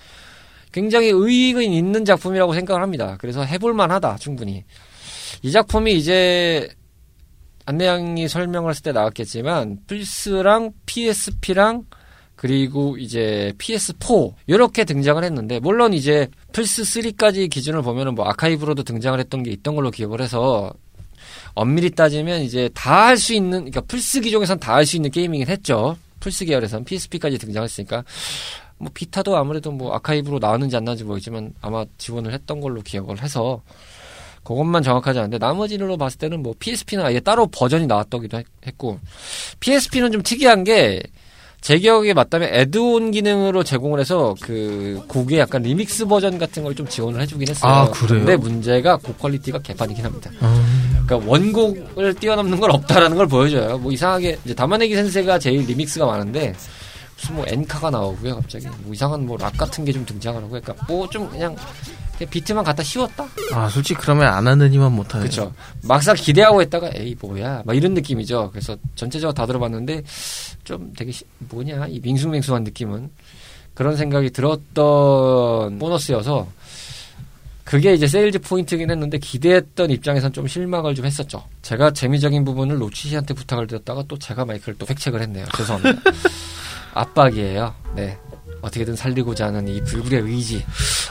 [0.72, 3.18] 굉장히 의의가 있는 작품이라고 생각을 합니다.
[3.20, 4.64] 그래서 해볼 만 하다 충분히.
[5.42, 6.70] 이 작품이 이제
[7.66, 11.86] 안내양이 설명을 했을 때 나왔겠지만 플스랑 PSP랑
[12.36, 19.18] 그리고 이제 PS4 이렇게 등장을 했는데 물론 이제 플스 3까지 기준을 보면은 뭐 아카이브로도 등장을
[19.20, 20.74] 했던 게 있던 걸로 기억을 해서
[21.56, 25.48] 엄밀히 따지면 이제 다 할 수 있는 그러니까 플스 기종에선 다 할 수 있는 게임이긴
[25.48, 25.98] 했죠.
[26.20, 28.04] 플스 계열에선 PSP까지 등장했으니까
[28.78, 33.62] 뭐 비타도 아무래도 뭐 아카이브로 나왔는지 안 나왔는지 모르겠지만 아마 지원을 했던 걸로 기억을 해서
[34.44, 39.00] 그것만 정확하지 않은데 나머지로 봤을 때는 뭐 PSP는 아예 따로 버전이 나왔다기도 했- 했고
[39.60, 41.02] PSP는 좀 특이한 게
[41.62, 46.86] 제 기억에 맞다면 add-on 기능으로 제공을 해서 그 곡의 약간 리믹스 버전 같은 걸 좀
[46.90, 47.72] 지원을 해주긴 했어요.
[47.72, 48.20] 아, 그래요?
[48.20, 50.30] 근데 문제가 그 quality가 개판이긴 합니다.
[50.42, 50.93] 음.
[51.06, 53.78] 그러니까 원곡을 뛰어넘는 건 없다라는 걸 보여줘요.
[53.78, 56.54] 뭐 이상하게 이제 다마네기 센세가 제일 remix가 많은데
[57.18, 60.74] 무슨 뭐 엔카가 나오고요 갑자기 뭐 이상한 뭐 락 같은 게 좀 등장을 하고 그러니까
[60.88, 61.56] 뭐 좀 그냥
[62.18, 63.26] 그냥 비트만 갖다 씌웠다.
[63.54, 65.24] 아 솔직히 그러면 안 하느니만 못하네.
[65.24, 65.54] 그렇죠.
[65.84, 68.50] 막상 기대하고 했다가 에이 뭐야 막 이런 느낌이죠.
[68.52, 70.04] 그래서 전체적으로 다 들어봤는데
[70.64, 73.10] 좀 되게 시- 뭐냐 이 밍숭맹숭한 느낌은
[73.74, 76.48] 그런 생각이 들었던 보너스여서
[77.64, 81.44] 그게 이제 sales point긴 했는데 기대했던 입장에선 좀 실망을 좀 했었죠.
[81.62, 85.46] 제가 재미적인 부분을 로치 씨한테 부탁을 드렸다가 또 제가 마이크를 또 획책을 했네요.
[85.56, 86.02] 죄송합니다.
[86.94, 87.74] 압박이에요.
[87.96, 88.18] 네.
[88.62, 90.66] 어떻게든 살리고자 하는 이 불굴의 의지.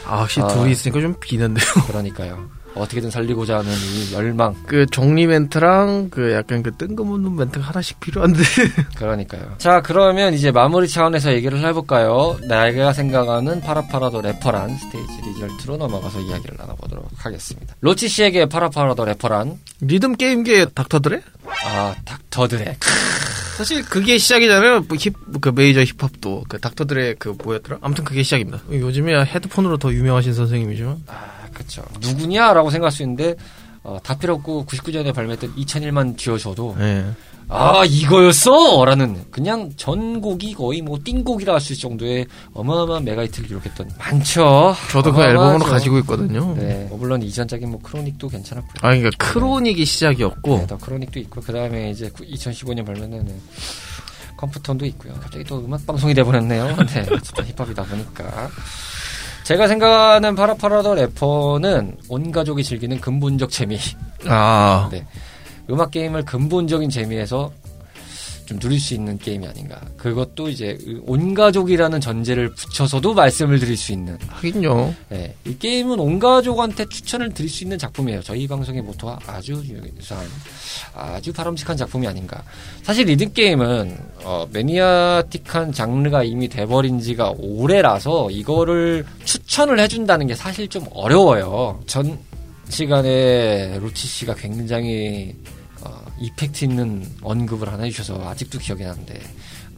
[0.06, 0.48] 아 확실히 아.
[0.48, 1.66] 둘이 있으니까 좀 비는데요.
[1.86, 2.48] 그러니까요.
[2.74, 4.54] 어떻게든 살리고자 하는 이 열망.
[4.66, 8.42] 그 정리 멘트랑 그 약간 그 뜬금없는 멘트가 하나씩 필요한데.
[8.96, 9.54] 그러니까요.
[9.58, 12.38] 자, 그러면 이제 마무리 차원에서 얘기를 해볼까요?
[12.48, 17.74] 내가 생각하는 파라파 더 래퍼란 stage result로 넘어가서 이야기를 나눠보도록 하겠습니다.
[17.80, 21.20] 로치 씨에게 파라파 더 래퍼란, 리듬 게임계 닥터 드레?
[21.66, 22.76] 아, 닥터 드레.
[23.56, 24.86] 사실 그게 시작이잖아요.
[24.88, 27.78] 뭐 힙, 그 메이저 힙합도 그 닥터 드레 그 뭐였더라?
[27.82, 28.60] 아무튼 그게 시작입니다.
[28.70, 31.82] 요즘에 헤드폰으로 더 유명하신 선생님이지만 아, 그쵸.
[32.00, 33.34] 누구냐라고 생각할 수 있는데,
[33.84, 37.04] 어, 다 필요 없고 99년에 발매했던 2001만 쥐어줘도, 예.
[37.48, 38.84] 아, 이거였어!
[38.84, 42.24] 라는, 그냥 전곡이 거의 뭐 띵곡이라 할 수 있을 정도의
[42.54, 44.74] 어마어마한 mega hit를 기록했던, 많죠.
[44.90, 45.20] 저도 그.
[45.22, 46.54] 앨범으로 가지고 있거든요.
[46.56, 46.86] 네.
[46.88, 48.74] 뭐 물론 이전작인 뭐 크로닉도 괜찮았고요.
[48.80, 53.34] 아 그러니까 크로닉이 시작이었고 네, 더 크로닉도 있고 그 다음에 이제 2015년 발매는 네,
[54.36, 55.12] 컴퓨턴도 있고요.
[55.20, 56.76] 갑자기 또 음악 방송이 돼버렸네요.
[56.86, 57.06] 네,
[57.56, 58.48] 힙합이다 보니까
[59.52, 63.76] 제가 생각하는 파라파라더 래퍼는 온 가족이 즐기는 근본적 재미.
[64.26, 65.04] 아 네,
[65.68, 67.52] 음악 게임을 근본적인 재미에서
[68.46, 69.80] 좀 누릴 수 있는 게임이 아닌가.
[69.96, 74.18] 그것도 이제 온 가족이라는 전제를 붙여서도 말씀을 드릴 수 있는.
[74.26, 74.94] 하긴요.
[75.10, 78.22] 네, 이 게임은 온 가족한테 추천을 드릴 수 있는 작품이에요.
[78.22, 79.62] 저희 방송의 모토와 아주
[79.98, 80.26] 유사한,
[80.94, 82.42] 아주 바람직한 작품이 아닌가.
[82.82, 90.68] 사실 리듬 게임은 어, 매니아틱한 장르가 이미 돼버린 지가 오래라서 이거를 추천을 해준다는 게 사실
[90.68, 91.80] 좀 어려워요.
[91.86, 92.18] 전
[92.68, 95.34] 시간에 로치 씨가 굉장히
[95.84, 99.20] 어, effect 있는 언급을 하나 해주셔서 아직도 기억이 나는데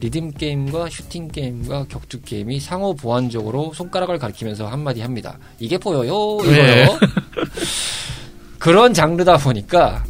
[0.00, 5.38] 리듬 게임과 슈팅 게임과 격투 게임이 상호 보완적으로 손가락을 가리키면서 한마디 합니다.
[5.58, 6.52] 이게 보여요, 이거요.
[6.52, 6.86] 네.
[8.58, 10.04] 그런 장르다 보니까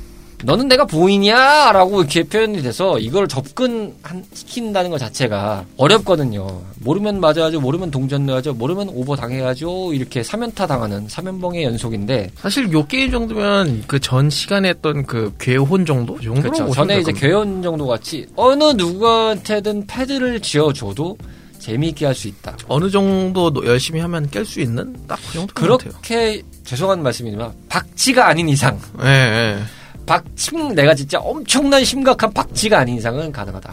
[0.44, 3.94] 너는 내가 보이냐라고 이렇게 표현이 돼서 이걸 접근
[4.32, 6.62] 시킨다는 것 자체가 어렵거든요.
[6.80, 9.92] 모르면 맞아야죠, 모르면 동전 넣어야죠, 모르면 오버 당해야죠.
[9.94, 15.86] 이렇게 사면타 당하는 사면봉의 연속인데 사실 요 게임 정도면 그 전 시간에 했던 그 괴혼
[15.86, 16.14] 정도?
[16.16, 16.70] 그렇죠.
[16.72, 17.12] 전에 될 이제.
[17.12, 21.16] 괴혼 정도 같이 어느 누구한테든 패드를 쥐어줘도
[21.58, 22.54] 재미있게 할 수 있다.
[22.68, 25.78] 어느 정도 노- 열심히 하면 깰 수 있는 딱 그 정도 같아요.
[25.78, 29.58] 그렇게 죄송한 말씀이지만 박치가 아닌 이상, 예, 예.
[30.06, 33.72] 박침 내가 진짜 엄청난 심각한 박치가 아닌 이상은 가능하다.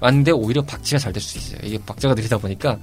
[0.00, 1.58] 맞는데 오히려 박치가 잘 될 수 있어요.
[1.62, 2.76] 이게 박자가 느리다 보니까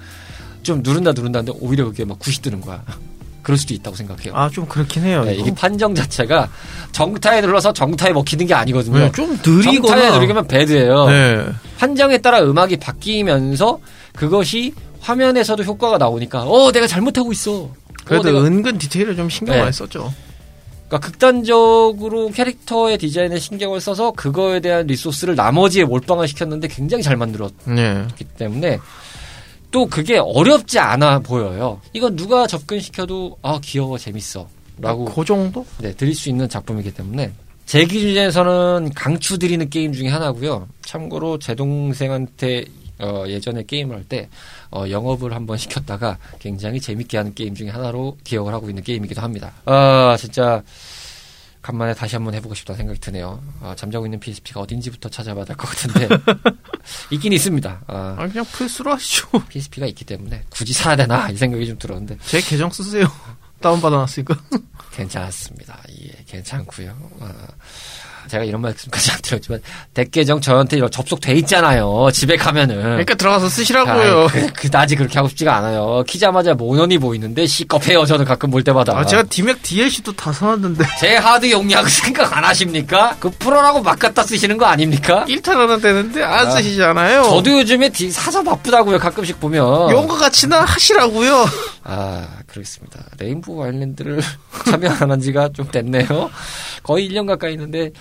[0.64, 2.82] 좀 누른다 누른다는데 오히려 그게 막 굿이 뜨는 거야.
[3.44, 4.34] 그럴 수도 있다고 생각해요.
[4.36, 5.24] 아, 좀 그렇긴 해요.
[5.24, 5.34] 네.
[5.36, 6.50] 이게 판정 자체가
[6.92, 9.00] 정타에 눌러서 정타에 먹히는 게 아니거든요.
[9.00, 10.20] 네, 좀 정타에 느리거나.
[10.20, 11.08] 누르면 배드예요.
[11.08, 11.46] 네.
[11.78, 13.80] 판정에 따라 음악이 바뀌면서
[14.16, 17.52] 그것이 화면에서도 효과가 나오니까 어 내가 잘못하고 있어.
[17.62, 17.74] 어,
[18.06, 19.62] 그래도 내가 은근 디테일을 좀 신경 네.
[19.62, 20.14] 많이 썼죠.
[20.90, 27.72] 그러니까 극단적으로 캐릭터의 디자인에 신경을 써서 그거에 대한 리소스를 나머지에 몰빵을 시켰는데 굉장히 잘 만들었기
[27.76, 28.08] 네.
[28.38, 28.80] 때문에
[29.72, 31.80] 또 그게 어렵지 않아 보여요.
[31.94, 34.48] 이건 누가 접근시켜도 아 귀여워 재밌어
[34.80, 35.64] 라고 그 정도?
[35.78, 37.32] 네, 드릴 수 있는 작품이기 때문에
[37.68, 40.68] 제 기준에서는 강추 드리는 게임 중에 하나고요.
[40.82, 42.66] 참고로 제 동생한테
[43.00, 44.30] 어, 예전에 게임을 할 때
[44.72, 49.54] 어, 영업을 한번 시켰다가 굉장히 재밌게 하는 게임 중에 하나로 기억을 하고 있는 게임이기도 합니다.
[49.66, 50.64] 아 진짜
[51.62, 53.44] 간만에 다시 한번 해보고 싶다는 생각이 드네요.
[53.62, 56.08] 아, 잠자고 있는 PSP가 어딘지부터 찾아봐야 될 것 같은데
[57.12, 57.82] 있긴 있습니다.
[57.86, 59.28] 아, 아, 그냥 플스로 하시죠.
[59.50, 63.06] PSP가 있기 때문에 굳이 사야 되나 이 생각이 좀 들었는데 제 계정 쓰세요.
[63.60, 64.40] 다운 받아놨으니까.
[64.96, 65.82] 괜찮습니다.
[66.02, 66.96] 예, 괜찮고요.
[67.20, 67.34] 아,
[68.30, 69.62] 제가 이런 말씀까지 안 드렸지만
[69.94, 72.10] 덱계정 저한테 이런 접속돼 있잖아요.
[72.14, 72.76] 집에 가면은.
[72.82, 74.24] 그러니까 들어가서 쓰시라고요.
[74.24, 76.04] 아, 그, 그다지 그렇게 하고 싶지가 않아요.
[76.08, 78.06] 키자마자 모넌이 보이는데 시겁해요.
[78.06, 78.98] 저는 가끔 볼 때마다.
[78.98, 80.86] 아, 제가 디맥 DLC도 다 사놨는데.
[81.02, 83.16] 제 하드 용량 생각 안 하십니까?
[83.20, 85.26] 그 프로라고 막 갖다 쓰시는 거 아닙니까?
[85.28, 87.24] 1탄 하나 되는데 안 아, 쓰시잖아요.
[87.24, 89.00] 저도 요즘에 디- 사서 바쁘다고요.
[89.00, 89.90] 가끔씩 보면.
[89.92, 91.46] 용과 같이나 하시라고요.
[91.84, 93.00] 아, 그렇습니다.
[93.18, 94.22] 레인보우 아일랜드를
[94.66, 96.30] 참여 안 한 지가 좀 됐네요.
[96.84, 97.92] 거의 1년 가까이 있는데,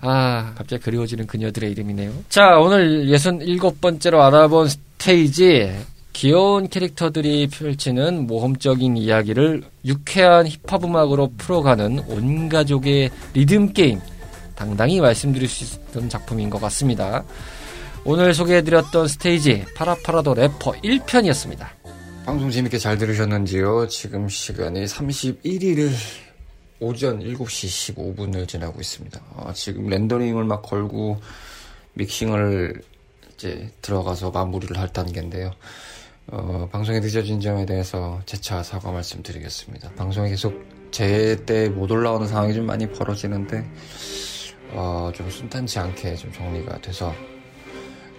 [0.00, 2.12] 아, 갑자기 그리워지는 그녀들의 이름이네요.
[2.28, 5.74] 자, 오늘 67번째로 알아본 스테이지.
[6.12, 14.00] 귀여운 캐릭터들이 펼치는 모험적인 이야기를 유쾌한 힙합 음악으로 풀어가는 온 가족의 리듬 게임.
[14.54, 17.22] 당당히 말씀드릴 수 있는 작품인 것 같습니다.
[18.04, 21.66] 오늘 소개해드렸던 스테이지, 파라파 더 래퍼 1편이었습니다.
[22.24, 23.86] 방송 재밌게 잘 들으셨는지요?
[23.88, 25.90] 지금 시간이 31일
[26.80, 29.20] 오전 7시 15분을 지나고 있습니다.
[29.36, 31.20] 아, 지금 렌더링을 막 걸고
[31.94, 32.82] 믹싱을
[33.34, 35.52] 이제 들어가서 마무리를 할 단계인데요.
[36.28, 39.92] 어, 방송에 늦어진 점에 대해서 재차 사과 말씀드리겠습니다.
[39.92, 43.64] 방송에 계속 제 때 못 올라오는 상황이 좀 많이 벌어지는데
[44.72, 47.14] 어, 좀 순탄치 않게 좀 정리가 돼서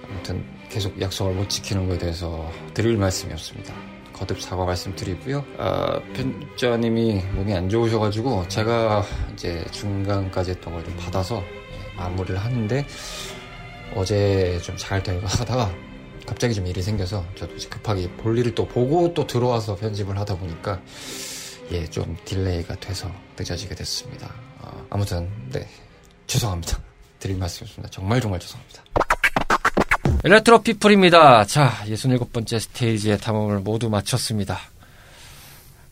[0.07, 3.73] 아무튼 계속 약속을 못 지키는 거에 대해서 드릴 말씀이 없습니다.
[4.17, 5.45] 거듭 사과 말씀드리고요.
[5.57, 9.03] 아, 편집자님이 몸이 안 좋으셔가지고 제가
[9.33, 12.85] 이제 중간까지 했던 걸 좀 받아서 예, 마무리를 하는데
[13.95, 15.71] 어제 좀 잘 되고 하다가
[16.25, 20.81] 갑자기 좀 일이 생겨서 저도 급하게 볼 일을 또 보고 또 들어와서 편집을 하다 보니까
[21.71, 24.33] 예, 좀 delay가 돼서 늦어지게 됐습니다.
[24.61, 25.67] 아, 아무튼 네
[26.27, 26.77] 죄송합니다.
[27.19, 27.89] 드릴 말씀이었습니다.
[27.91, 28.83] 정말 정말 죄송합니다.
[30.23, 31.45] 레트로 피플입니다.
[31.45, 34.59] 자, 67번째 스테이지의 탐험을 모두 마쳤습니다.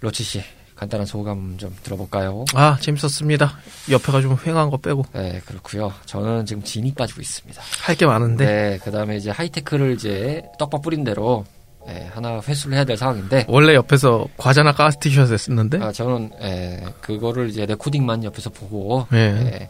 [0.02, 0.42] 로치 씨,
[0.76, 2.44] 간단한 소감 좀 들어볼까요?
[2.54, 3.58] 아, 재밌었습니다.
[3.90, 5.06] 옆에가 좀 휑한 거 빼고.
[5.14, 5.94] 네, 그렇고요.
[6.06, 7.62] 저는 지금 진이 빠지고 있습니다.
[7.84, 8.46] 할 게 많은데.
[8.46, 11.46] 네, 그다음에 이제 하이테크를 이제 떡밥 뿌린 대로
[11.88, 15.78] 예, 하나 회수를 해야 될 상황인데 원래 옆에서 과자나 까스티셔야 됐었는데.
[15.82, 19.18] 아, 저는 예, 그거를 이제 레코딩만 옆에서 보고 네.
[19.20, 19.70] 예,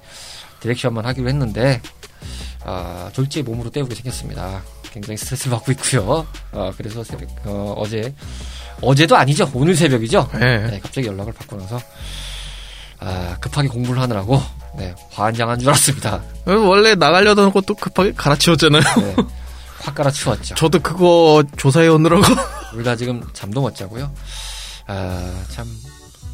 [0.62, 1.82] 디렉션만 하기로 했는데
[2.64, 4.62] 아, 졸지에 몸으로 때우게 생겼습니다.
[4.92, 6.26] 굉장히 스트레스를 받고 있고요.
[6.52, 8.14] 아, 그래서 새벽 어, 어제
[8.82, 9.50] 어제도 아니죠.
[9.54, 10.30] 오늘 새벽이죠.
[10.34, 10.58] 네.
[10.68, 11.80] 네, 갑자기 연락을 받고 나서
[13.00, 14.42] 아, 급하게 공부를 하느라고
[14.78, 16.22] 네, 환장한 줄 알았습니다.
[16.46, 18.82] 원래 나가려던 것도 급하게 갈아치웠잖아요.
[18.98, 19.16] 네,
[19.80, 20.56] 확 깔아치웠죠.
[20.56, 22.24] 저도 그거 조사해 오느라고.
[22.72, 24.12] 둘다 지금 잠도 못 자고요.
[24.88, 25.66] 아, 참,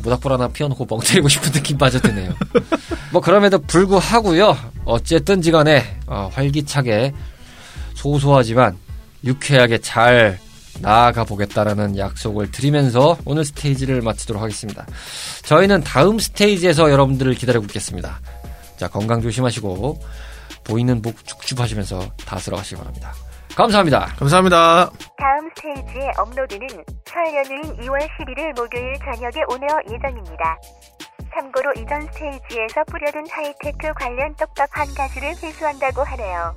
[0.04, 2.34] 모닥불 하나 피워놓고 멍 때리고 싶은 느낌 빠져드네요.
[3.12, 4.58] 뭐, 그럼에도 불구하고요.
[4.86, 7.14] 어쨌든지 간에, 어, 활기차게,
[7.96, 8.78] 소소하지만,
[9.24, 10.40] 유쾌하게 잘
[10.80, 14.86] 나아가 보겠다라는 약속을 드리면서 오늘 스테이지를 마치도록 하겠습니다.
[15.44, 18.20] 저희는 다음 스테이지에서 여러분들을 기다리고 있겠습니다.
[18.78, 20.00] 자, 건강 조심하시고,
[20.64, 23.14] 보이는 목 축축 하시면서 다스러 가시기 바랍니다.
[23.56, 24.06] 감사합니다.
[24.18, 24.90] 감사합니다.
[25.18, 26.68] 다음 스테이지의 업로드는
[27.06, 30.58] 설 연휴인 2월 11일 목요일 저녁에 오를 예정입니다.
[31.34, 36.54] 참고로 이전 스테이지에서 뿌려둔 하이테크 관련 떡밥 한 가지를 회수한다고 하네요.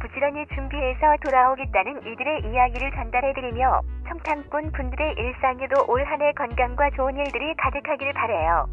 [0.00, 7.54] 부지런히 준비해서 돌아오겠다는 이들의 이야기를 전달해드리며 청탐꾼 분들의 일상에도 올 한 해 건강과 좋은 일들이
[7.56, 8.66] 가득하길 바래요.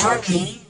[0.00, 0.69] Sharky.